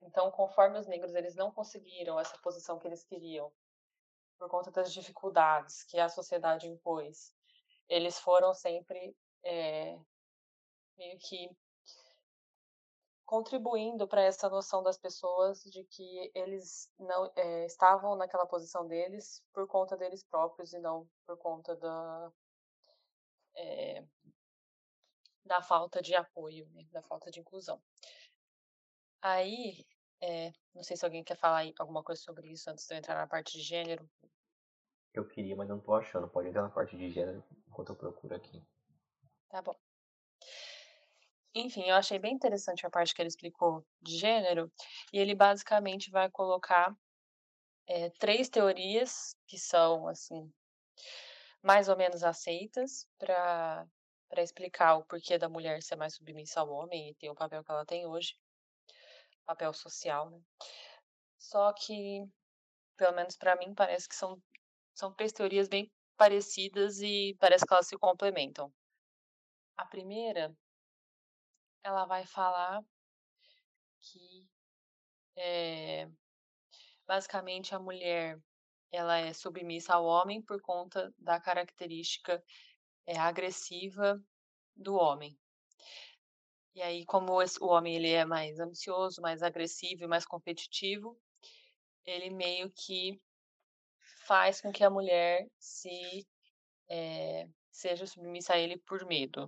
[0.00, 3.52] Então, conforme os negros eles não conseguiram essa posição que eles queriam
[4.38, 7.34] por conta das dificuldades que a sociedade impôs,
[7.88, 9.98] eles foram sempre é,
[10.96, 11.50] meio que
[13.26, 19.42] contribuindo para essa noção das pessoas de que eles não é, estavam naquela posição deles
[19.52, 22.32] por conta deles próprios e não por conta da
[23.56, 24.04] é,
[25.44, 27.80] da falta de apoio, né, da falta de inclusão.
[29.22, 29.84] Aí,
[30.20, 33.16] é, não sei se alguém quer falar alguma coisa sobre isso antes de eu entrar
[33.16, 34.08] na parte de gênero.
[35.12, 36.28] Eu queria, mas não tô achando.
[36.28, 38.62] Pode entrar na parte de gênero enquanto eu procuro aqui.
[39.48, 39.74] Tá bom.
[41.58, 44.70] Enfim, eu achei bem interessante a parte que ele explicou de gênero,
[45.10, 46.94] e ele basicamente vai colocar
[47.86, 50.52] é, três teorias que são, assim,
[51.62, 53.86] mais ou menos aceitas para
[54.28, 57.62] para explicar o porquê da mulher ser mais submissa ao homem e ter o papel
[57.62, 58.34] que ela tem hoje,
[59.46, 60.40] papel social, né?
[61.38, 62.26] Só que,
[62.96, 64.42] pelo menos para mim, parece que são,
[64.94, 68.72] são três teorias bem parecidas e parece que elas se complementam.
[69.76, 70.52] A primeira,
[71.86, 72.84] ela vai falar
[74.00, 74.44] que
[75.36, 76.08] é,
[77.06, 78.40] basicamente a mulher
[78.90, 82.42] ela é submissa ao homem por conta da característica
[83.06, 84.20] é, agressiva
[84.74, 85.38] do homem.
[86.74, 91.16] E aí, como o homem ele é mais ambicioso, mais agressivo e mais competitivo,
[92.04, 93.20] ele meio que
[94.26, 96.26] faz com que a mulher se
[96.88, 99.46] é, seja submissa a ele por medo.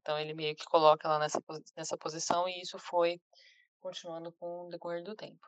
[0.00, 1.42] Então ele meio que coloca ela nessa,
[1.74, 3.18] nessa posição e isso foi
[3.80, 5.46] continuando com o decorrer do tempo.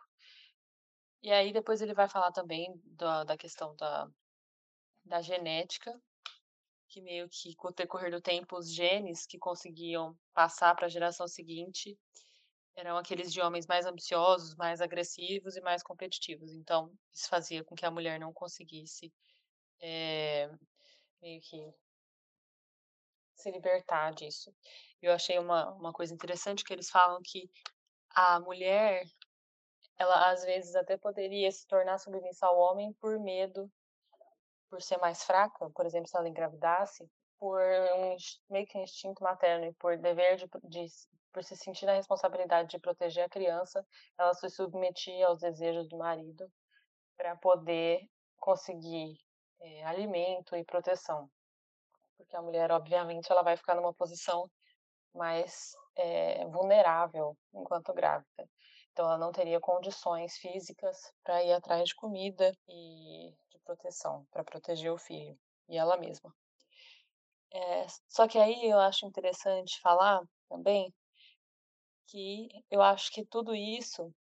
[1.23, 4.09] E aí depois ele vai falar também da, da questão da,
[5.05, 5.93] da genética,
[6.89, 10.91] que meio que com o decorrer do tempo os genes que conseguiam passar para a
[10.91, 11.99] geração seguinte
[12.75, 16.55] eram aqueles de homens mais ambiciosos, mais agressivos e mais competitivos.
[16.55, 19.13] Então isso fazia com que a mulher não conseguisse
[19.83, 20.51] é,
[21.21, 21.82] meio que
[23.43, 24.55] se libertar disso.
[25.01, 27.51] Eu achei uma, uma coisa interessante que eles falam que
[28.15, 29.05] a mulher,
[29.99, 33.71] ela às vezes até poderia se tornar submissa ao homem por medo,
[34.71, 38.17] por ser mais fraca, por exemplo, se ela engravidasse, por um
[38.51, 40.87] meio que um instinto materno e por dever de, de
[41.33, 43.85] por se sentir a responsabilidade de proteger a criança,
[44.19, 46.49] ela se submetia aos desejos do marido
[47.17, 48.01] para poder
[48.37, 49.19] conseguir
[49.61, 51.29] é, alimento e proteção
[52.23, 54.51] porque a mulher, obviamente, ela vai ficar numa posição
[55.15, 58.49] mais é, vulnerável enquanto grávida.
[58.93, 64.45] Então, ela não teria condições físicas para ir atrás de comida e de proteção, para
[64.45, 66.35] proteger o filho e ela mesma.
[67.53, 70.93] É, só que aí eu acho interessante falar também
[72.07, 74.13] que eu acho que tudo isso,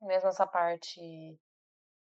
[0.00, 1.00] mesmo essa parte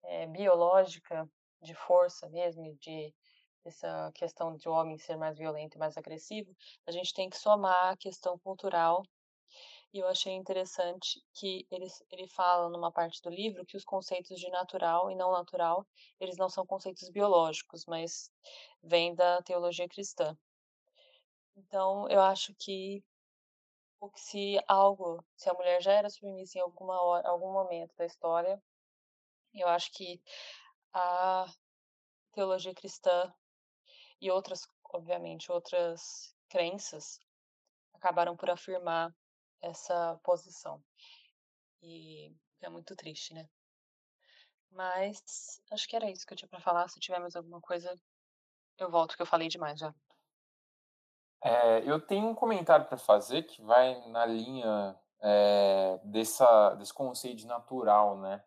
[0.05, 1.29] é, biológica
[1.63, 3.13] de força mesmo, de
[3.69, 6.55] essa questão de homem ser mais violento e mais agressivo,
[6.87, 9.03] a gente tem que somar a questão cultural.
[9.93, 14.39] E eu achei interessante que ele, ele fala numa parte do livro que os conceitos
[14.41, 15.87] de natural e não natural,
[16.21, 18.31] eles não são conceitos biológicos, mas
[18.83, 20.37] vêm da teologia cristã.
[21.57, 23.03] Então, eu acho que
[24.17, 28.63] se algo, se a mulher já era submissa em alguma hora, algum momento da história,
[29.55, 30.21] eu acho que
[30.93, 31.47] a
[32.33, 33.33] teologia cristã
[34.25, 37.21] e outras, obviamente, outras crenças
[37.93, 39.15] acabaram por afirmar
[39.61, 40.83] essa posição.
[41.83, 43.47] E é muito triste, né?
[44.71, 46.89] Mas acho que era isso que eu tinha para falar.
[46.89, 48.01] Se tiver mais alguma coisa,
[48.79, 49.95] eu volto, que eu falei demais já.
[51.43, 57.37] É, eu tenho um comentário para fazer que vai na linha é, dessa, desse conceito
[57.37, 58.43] de natural, né?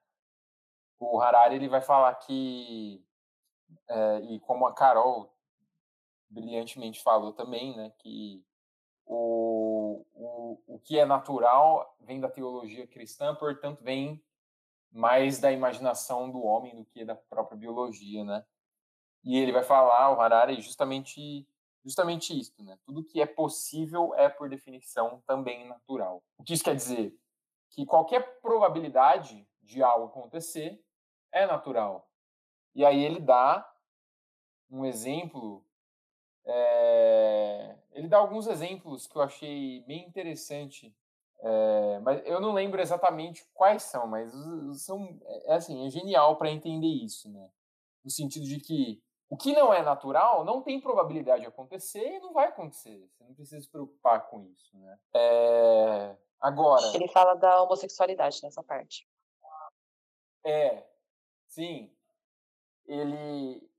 [1.00, 3.06] O Harari ele vai falar que,
[3.88, 5.37] é, e como a Carol
[6.30, 8.44] brilhantemente falou também, né, que
[9.06, 14.24] o, o, o que é natural vem da teologia cristã, portanto, vem
[14.92, 18.46] mais da imaginação do homem do que da própria biologia, né?
[19.24, 21.48] E ele vai falar, o Harari, justamente
[21.84, 22.78] justamente isso, né?
[22.86, 26.22] Tudo que é possível é, por definição, também natural.
[26.38, 27.18] O que isso quer dizer?
[27.70, 30.84] Que qualquer probabilidade de algo acontecer
[31.32, 32.10] é natural.
[32.76, 33.66] E aí ele dá
[34.70, 35.66] um exemplo
[36.48, 40.96] é, ele dá alguns exemplos que eu achei bem interessante,
[41.40, 44.32] é, mas eu não lembro exatamente quais são, mas
[44.78, 47.50] são é assim é genial para entender isso, né?
[48.04, 52.20] No sentido de que o que não é natural não tem probabilidade de acontecer e
[52.20, 53.10] não vai acontecer.
[53.12, 54.98] Você não precisa se preocupar com isso, né?
[55.14, 56.96] É, agora.
[56.96, 59.06] Ele fala da homossexualidade nessa parte.
[60.46, 60.82] É,
[61.50, 61.92] sim.
[62.86, 63.70] ele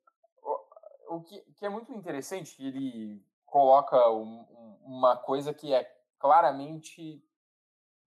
[1.09, 4.45] o, que, que, é muito interessante, ele coloca um,
[4.85, 5.85] uma coisa que é
[6.19, 7.25] claramente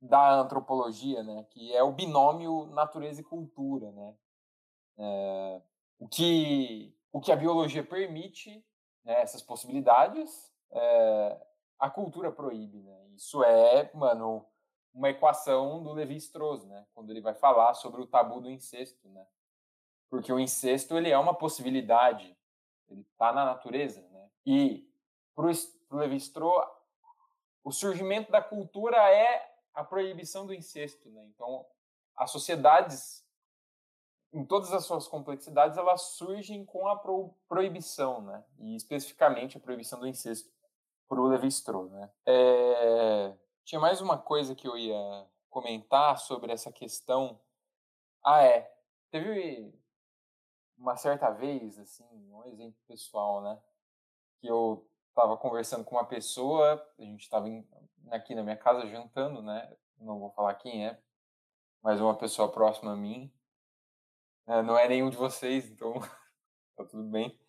[0.02, 4.16] da antropologia, né, que é o binômio natureza e cultura, né,
[4.98, 5.62] é,
[6.00, 8.66] o que o que a biologia permite,
[9.04, 11.46] né, essas possibilidades, é,
[11.78, 13.08] a cultura proíbe, né?
[13.16, 14.46] Isso é, mano,
[14.94, 16.86] uma equação do Levi-Strauss, né?
[16.94, 19.26] Quando ele vai falar sobre o tabu do incesto, né?
[20.10, 22.38] Porque o incesto ele é uma possibilidade,
[22.92, 24.30] ele está na natureza, né?
[24.46, 24.88] E
[25.36, 26.68] para o Levi-Strauss,
[27.64, 31.26] o surgimento da cultura é a proibição do incesto, né?
[31.34, 31.66] Então,
[32.16, 33.26] as sociedades,
[34.34, 38.44] em todas as suas complexidades, elas surgem com a pro proibição, né?
[38.60, 40.52] E especificamente a proibição do incesto
[41.08, 42.12] para o Levi-Strauss, né?
[42.26, 43.38] É...
[43.64, 47.40] Tinha mais uma coisa que eu ia comentar sobre essa questão.
[48.24, 48.74] Ah, é.
[49.12, 49.74] Teve
[50.82, 52.04] uma certa vez, assim,
[52.34, 53.62] um exemplo pessoal, né?
[54.40, 57.48] Que eu estava conversando com uma pessoa, a gente estava
[58.10, 59.78] aqui na minha casa jantando, né?
[60.00, 61.00] Não vou falar quem é,
[61.84, 63.32] mas uma pessoa próxima a mim.
[64.48, 65.94] É, não é nenhum de vocês, então
[66.76, 67.40] tá tudo bem.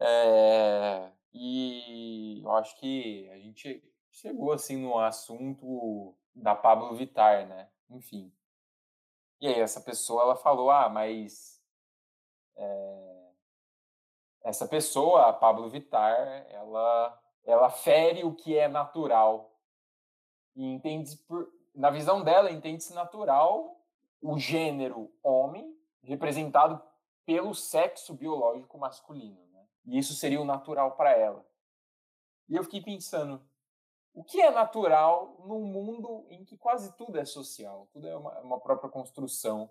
[0.00, 7.68] É, e eu acho que a gente chegou assim no assunto da Pablo Vitar, né?
[7.90, 8.32] Enfim.
[9.40, 11.61] E aí essa pessoa ela falou, ah, mas
[12.56, 13.30] é,
[14.44, 19.52] essa pessoa, a Pablo Vitar, ela ela fere o que é natural
[20.54, 23.80] e entende por, na visão dela entende-se natural
[24.20, 26.80] o gênero homem representado
[27.24, 29.66] pelo sexo biológico masculino, né?
[29.84, 31.44] E isso seria o natural para ela.
[32.48, 33.42] E eu fiquei pensando,
[34.12, 38.38] o que é natural num mundo em que quase tudo é social, tudo é uma,
[38.40, 39.70] uma própria construção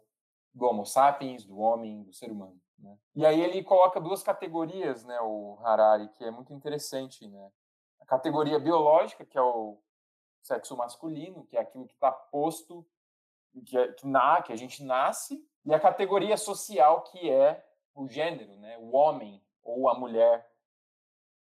[0.54, 2.60] do Homo sapiens, do homem, do ser humano.
[2.78, 2.98] Né?
[3.16, 7.52] E aí ele coloca duas categorias, né, o Harari, que é muito interessante, né?
[8.00, 9.78] A categoria biológica, que é o
[10.42, 12.86] sexo masculino, que é aquilo que está posto,
[13.66, 17.64] que, é, que, na, que a gente nasce, e a categoria social, que é
[17.94, 20.50] o gênero, né, o homem ou a mulher.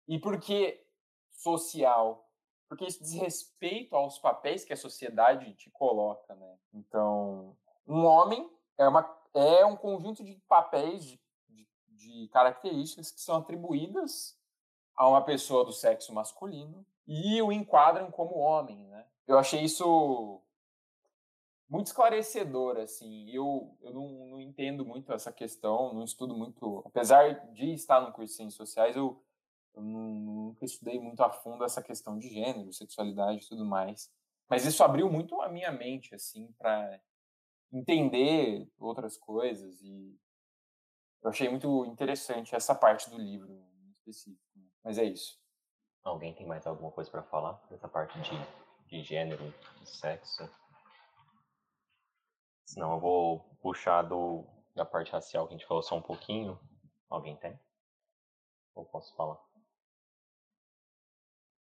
[0.08, 0.82] E por que
[1.30, 2.28] social?
[2.68, 6.58] porque isso diz respeito aos papéis que a sociedade te coloca, né?
[6.74, 7.56] Então,
[7.88, 11.20] um homem é, uma, é um conjunto de papéis, de,
[11.90, 14.38] de, características que são atribuídas
[14.96, 19.06] a uma pessoa do sexo masculino e o enquadram como homem, né?
[19.28, 20.42] Eu achei isso
[21.70, 23.30] muito esclarecedor, assim.
[23.30, 26.82] Eu, eu não, não entendo muito essa questão, não estudo muito.
[26.86, 29.22] Apesar de estar no curso de Ciências Sociais, eu
[29.78, 34.12] eu nunca estudei muito a fundo essa questão de gênero, sexualidade e tudo mais.
[34.50, 37.00] Mas isso abriu muito a minha mente, assim, para
[37.72, 40.18] entender outras coisas e
[41.22, 44.42] eu achei muito interessante essa parte do livro em específico.
[44.56, 44.66] Né?
[44.84, 45.40] Mas é isso.
[46.04, 48.32] Alguém tem mais alguma coisa para falar dessa parte de,
[48.88, 50.50] de gênero, de sexo?
[52.66, 56.58] Senão eu vou puxar do, da parte racial que a gente falou só um pouquinho.
[57.10, 57.60] Alguém tem?
[58.76, 59.38] Ou posso falar?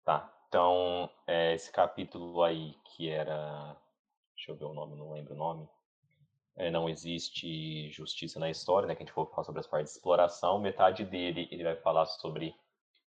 [0.05, 0.33] Tá.
[0.47, 3.75] Então, é, esse capítulo aí, que era.
[4.35, 5.69] Deixa eu ver o nome, não lembro o nome.
[6.59, 8.93] É, não existe justiça na história, né?
[8.93, 10.59] Que a gente for falar sobre as partes de exploração.
[10.59, 12.53] Metade dele ele vai falar sobre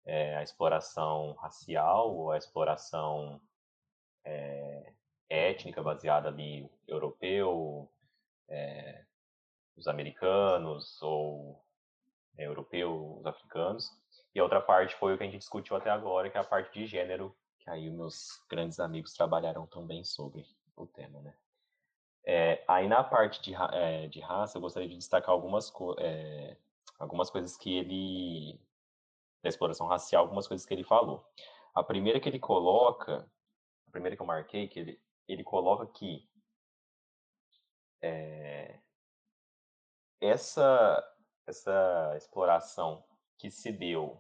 [0.06, 3.42] é, a exploração racial ou a exploração
[4.24, 4.94] é,
[5.30, 7.92] étnica baseada ali europeu,
[8.48, 9.04] é,
[9.76, 11.62] os americanos ou
[12.38, 13.92] é, os africanos.
[14.34, 16.46] E a outra parte foi o que a gente discutiu até agora, que é a
[16.46, 20.46] parte de gênero, que aí meus grandes amigos trabalharam também sobre
[20.78, 21.34] o tema, né?
[22.26, 26.58] É, aí na parte de, é, de raça, eu gostaria de destacar algumas, é,
[26.98, 28.60] algumas coisas que ele,
[29.42, 31.26] da exploração racial, algumas coisas que ele falou.
[31.76, 33.30] A primeira que ele coloca,
[33.88, 36.28] a primeira que eu marquei, que ele, ele coloca que
[38.02, 38.80] é,
[40.22, 41.04] essa,
[41.46, 43.04] essa exploração
[43.38, 44.18] que se deu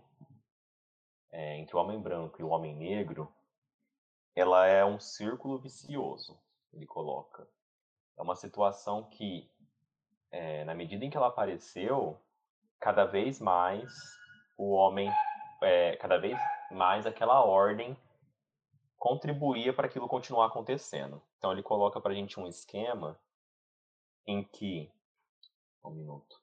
[1.31, 3.34] é, entre o homem branco e o homem negro,
[4.35, 6.39] ela é um círculo vicioso,
[6.73, 7.47] ele coloca.
[8.18, 9.49] É uma situação que,
[10.31, 12.19] é, na medida em que ela apareceu,
[12.80, 13.91] cada vez mais
[14.57, 15.11] o homem,
[15.61, 16.38] é, cada vez
[16.72, 17.98] mais aquela ordem
[18.98, 21.22] contribuía para aquilo continuar acontecendo.
[21.38, 23.19] Então ele coloca para a gente um esquema
[24.26, 24.90] em que,
[25.84, 26.41] um minuto,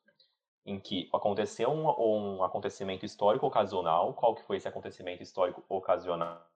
[0.66, 4.12] em que aconteceu um, um, acontecimento histórico ocasional.
[4.14, 6.46] Qual que foi esse acontecimento histórico ocasional?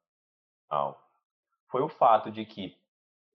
[1.68, 2.76] Foi o fato de que,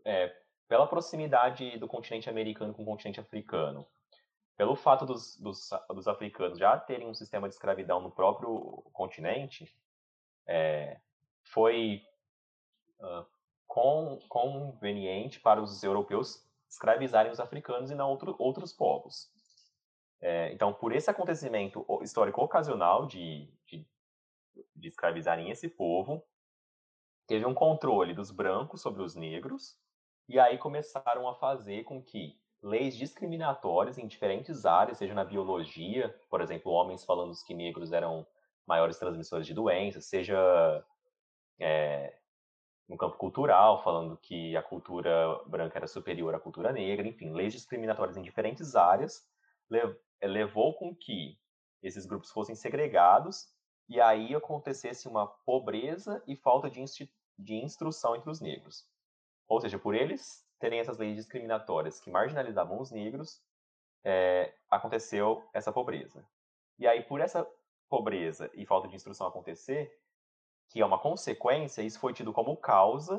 [0.06, 0.35] é,
[0.69, 3.85] pela proximidade do continente americano com o continente africano,
[4.55, 9.75] pelo fato dos, dos, dos, africanos já terem um sistema de escravidão no próprio continente,
[10.45, 10.99] é,
[11.41, 12.03] foi
[12.99, 13.25] uh,
[13.65, 19.31] com, conveniente para os europeus escravizarem os africanos e não outro, outros povos.
[20.21, 23.87] É, então, por esse acontecimento histórico ocasional de, de,
[24.75, 26.23] de escravizarem esse povo,
[27.25, 29.79] teve um controle dos brancos sobre os negros,
[30.30, 36.15] e aí começaram a fazer com que leis discriminatórias em diferentes áreas, seja na biologia,
[36.30, 38.27] por exemplo, homens falando que negros eram
[38.68, 40.38] maiores transmissores de doenças, seja
[41.60, 42.15] é,
[42.88, 45.11] no campo cultural, falando que a cultura
[45.47, 49.27] branca era superior à cultura negra, enfim, leis discriminatórias em diferentes áreas
[50.22, 51.39] levou com que
[51.81, 53.47] esses grupos fossem segregados
[53.88, 56.84] e aí acontecesse uma pobreza e falta de,
[57.38, 58.88] de instrução entre os negros.
[59.49, 63.41] Ou seja, por eles terem essas leis discriminatórias que marginalizavam os negros,
[64.03, 66.23] é, aconteceu essa pobreza.
[66.77, 67.45] E aí, por essa
[67.89, 69.91] pobreza e falta de instrução acontecer,
[70.69, 73.17] que é uma consequência, isso foi tido como causa,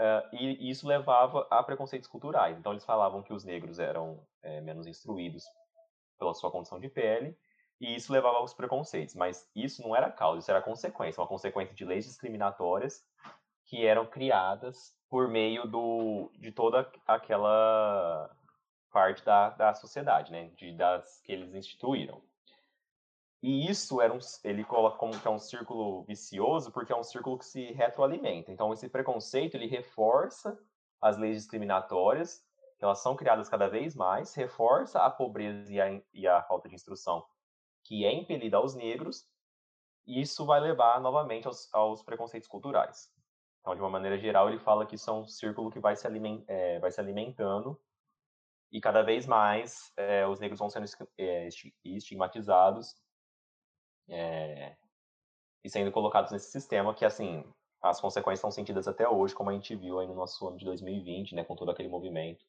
[0.00, 2.58] uh, e isso levava a preconceitos culturais.
[2.58, 5.44] Então, eles falavam que os negros eram é, menos instruídos
[6.18, 7.36] pela sua condição de pele,
[7.78, 9.14] e isso levava aos preconceitos.
[9.14, 13.04] Mas isso não era causa, isso era consequência, uma consequência de leis discriminatórias
[13.72, 18.30] que eram criadas por meio do, de toda aquela
[18.90, 22.22] parte da, da sociedade, né, de, das que eles instituíram.
[23.42, 27.02] E isso era um, ele coloca como que é um círculo vicioso, porque é um
[27.02, 28.52] círculo que se retroalimenta.
[28.52, 30.54] Então, esse preconceito, ele reforça
[31.00, 32.44] as leis discriminatórias
[32.78, 36.74] elas são criadas cada vez mais, reforça a pobreza e a, e a falta de
[36.74, 37.24] instrução
[37.84, 39.24] que é impelida aos negros,
[40.04, 43.08] e isso vai levar novamente aos, aos, preconceitos culturais.
[43.62, 46.04] Então, de uma maneira geral, ele fala que isso é um círculo que vai se,
[46.04, 47.80] aliment, é, vai se alimentando
[48.72, 50.84] e cada vez mais é, os negros vão sendo
[51.16, 51.48] é,
[51.84, 52.96] estigmatizados
[54.10, 54.76] é,
[55.62, 57.44] e sendo colocados nesse sistema que, assim,
[57.80, 60.64] as consequências são sentidas até hoje, como a gente viu aí no nosso ano de
[60.64, 62.44] 2020, né, com todo aquele movimento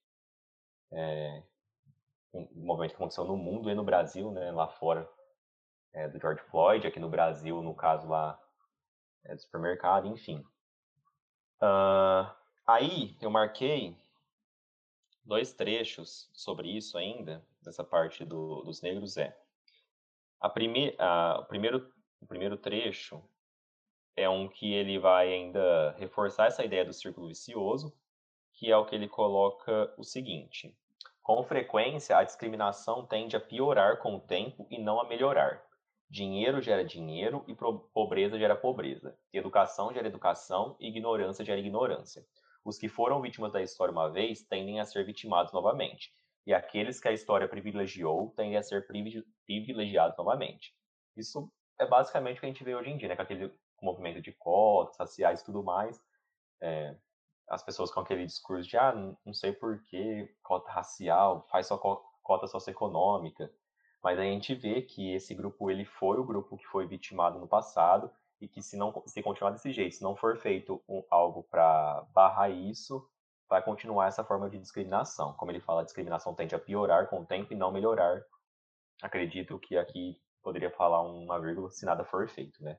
[0.92, 1.44] é,
[2.34, 5.08] um movimento que aconteceu no mundo e no Brasil, né, lá fora
[5.94, 8.40] é, do George Floyd, aqui no Brasil, no caso lá
[9.24, 10.44] do supermercado, enfim.
[11.64, 12.30] Uh,
[12.68, 13.96] aí eu marquei
[15.24, 19.34] dois trechos sobre isso ainda, dessa parte do, dos negros é.
[20.42, 20.94] A prime,
[21.40, 23.24] o, primeiro, o primeiro trecho
[24.14, 27.98] é um que ele vai ainda reforçar essa ideia do círculo vicioso,
[28.52, 30.78] que é o que ele coloca o seguinte:
[31.22, 35.66] com frequência, a discriminação tende a piorar com o tempo e não a melhorar.
[36.14, 37.56] Dinheiro gera dinheiro e
[37.92, 39.18] pobreza gera pobreza.
[39.34, 42.24] Educação gera educação e ignorância gera ignorância.
[42.64, 46.14] Os que foram vítimas da história uma vez tendem a ser vitimados novamente.
[46.46, 48.86] E aqueles que a história privilegiou tendem a ser
[49.48, 50.76] privilegiados novamente.
[51.18, 53.16] Isso é basicamente o que a gente vê hoje em dia, né?
[53.16, 56.00] Com aquele movimento de cotas raciais e tudo mais.
[56.62, 56.96] É,
[57.50, 58.94] as pessoas com aquele discurso de, ah,
[59.26, 61.76] não sei por que cota racial, faz só
[62.22, 63.52] cota socioeconômica.
[64.04, 67.48] Mas a gente vê que esse grupo, ele foi o grupo que foi vitimado no
[67.48, 68.12] passado
[68.42, 72.06] e que se não se continuar desse jeito, se não for feito um, algo para
[72.14, 73.10] barrar isso,
[73.48, 75.34] vai continuar essa forma de discriminação.
[75.34, 78.22] Como ele fala, a discriminação tende a piorar com o tempo e não melhorar.
[79.02, 82.78] Acredito que aqui poderia falar uma vírgula se nada for feito, né?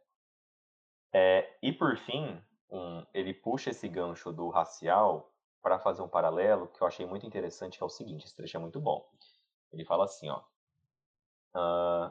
[1.11, 2.39] É, e por fim,
[2.69, 5.33] um, ele puxa esse gancho do racial
[5.63, 8.59] para fazer um paralelo que eu achei muito interessante, que é o seguinte, esse trecho
[8.59, 9.09] é muito bom.
[9.73, 10.43] Ele fala assim, ó.
[11.55, 12.10] Uh,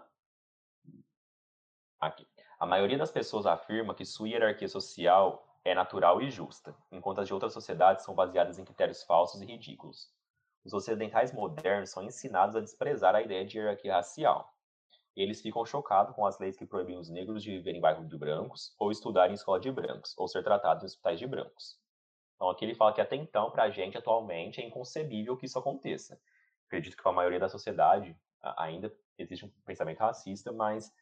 [2.00, 2.28] aqui.
[2.60, 7.28] A maioria das pessoas afirma que sua hierarquia social é natural e justa, enquanto as
[7.28, 10.12] de outras sociedades são baseadas em critérios falsos e ridículos.
[10.64, 14.54] Os ocidentais modernos são ensinados a desprezar a ideia de hierarquia racial,
[15.16, 18.18] eles ficam chocados com as leis que proíbem os negros de viver em bairros de
[18.18, 21.80] brancos, ou estudar em escola de brancos, ou ser tratados em hospitais de brancos.
[22.36, 25.60] Então aqui ele fala que até então, para a gente, atualmente, é inconcebível que isso
[25.60, 26.20] aconteça.
[26.66, 28.18] Acredito que para a maioria da sociedade
[28.58, 30.94] ainda existe um pensamento racista, mas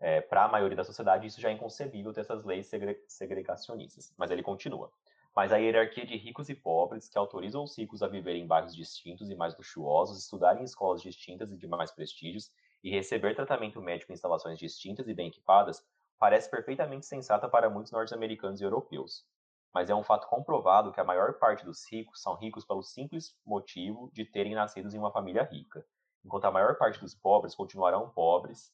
[0.00, 4.12] é, para a maioria da sociedade isso já é inconcebível ter essas leis segre segregacionistas.
[4.16, 4.90] Mas ele continua.
[5.34, 8.74] Mas a hierarquia de ricos e pobres, que autorizam os ricos a viver em bairros
[8.74, 12.50] distintos e mais luxuosos, estudar em escolas distintas e de mais prestígios,
[12.84, 15.82] e receber tratamento médico em instalações distintas e bem equipadas
[16.18, 19.24] parece perfeitamente sensata para muitos norte-americanos e europeus.
[19.72, 23.34] Mas é um fato comprovado que a maior parte dos ricos são ricos pelo simples
[23.44, 25.84] motivo de terem nascido em uma família rica,
[26.24, 28.72] enquanto a maior parte dos pobres continuarão pobres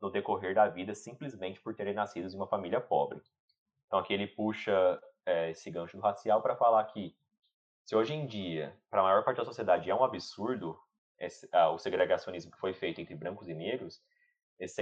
[0.00, 3.20] no decorrer da vida simplesmente por terem nascido em uma família pobre.
[3.86, 7.16] Então aqui ele puxa é, esse gancho do racial para falar que
[7.84, 10.78] se hoje em dia, para a maior parte da sociedade, é um absurdo
[11.18, 14.00] esse, ah, o segregacionismo que foi feito entre brancos e negros,
[14.58, 14.74] esse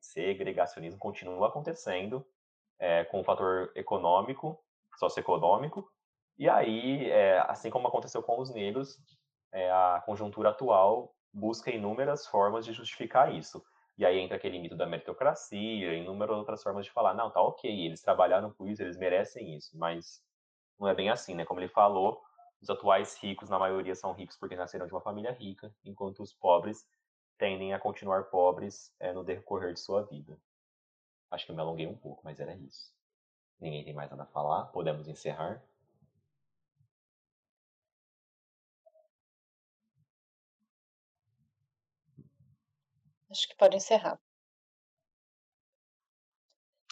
[0.00, 2.26] segregacionismo continua acontecendo
[2.78, 4.58] é, com o fator econômico,
[4.98, 5.90] socioeconômico,
[6.38, 8.98] e aí, é, assim como aconteceu com os negros,
[9.52, 13.64] é, a conjuntura atual busca inúmeras formas de justificar isso.
[13.96, 17.70] E aí entra aquele mito da meritocracia, inúmeras outras formas de falar, não, tá ok,
[17.86, 20.22] eles trabalharam por isso, eles merecem isso, mas
[20.78, 21.44] não é bem assim, né?
[21.44, 22.22] Como ele falou,
[22.60, 26.32] os atuais ricos, na maioria, são ricos porque nasceram de uma família rica, enquanto os
[26.32, 26.88] pobres
[27.36, 30.38] tendem a continuar pobres é, no decorrer de sua vida.
[31.30, 32.92] Acho que eu me alonguei um pouco, mas era isso.
[33.58, 34.66] Ninguém tem mais nada a falar?
[34.66, 35.62] Podemos encerrar?
[43.32, 44.20] Acho que pode encerrar.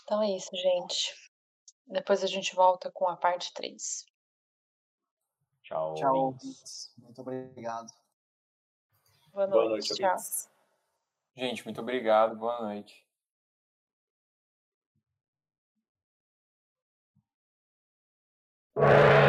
[0.03, 1.15] Então é isso, gente.
[1.87, 4.07] Depois a gente volta com a parte 3.
[5.63, 5.95] Tchau.
[5.95, 6.95] Tchau, ouvintes.
[6.97, 7.93] Muito obrigado.
[9.33, 9.53] Boa noite.
[9.53, 10.11] Boa noite, tchau.
[10.11, 10.51] ouvintes.
[11.37, 12.37] Gente, muito obrigado.
[12.37, 13.07] Boa noite.
[18.75, 19.20] Tchau.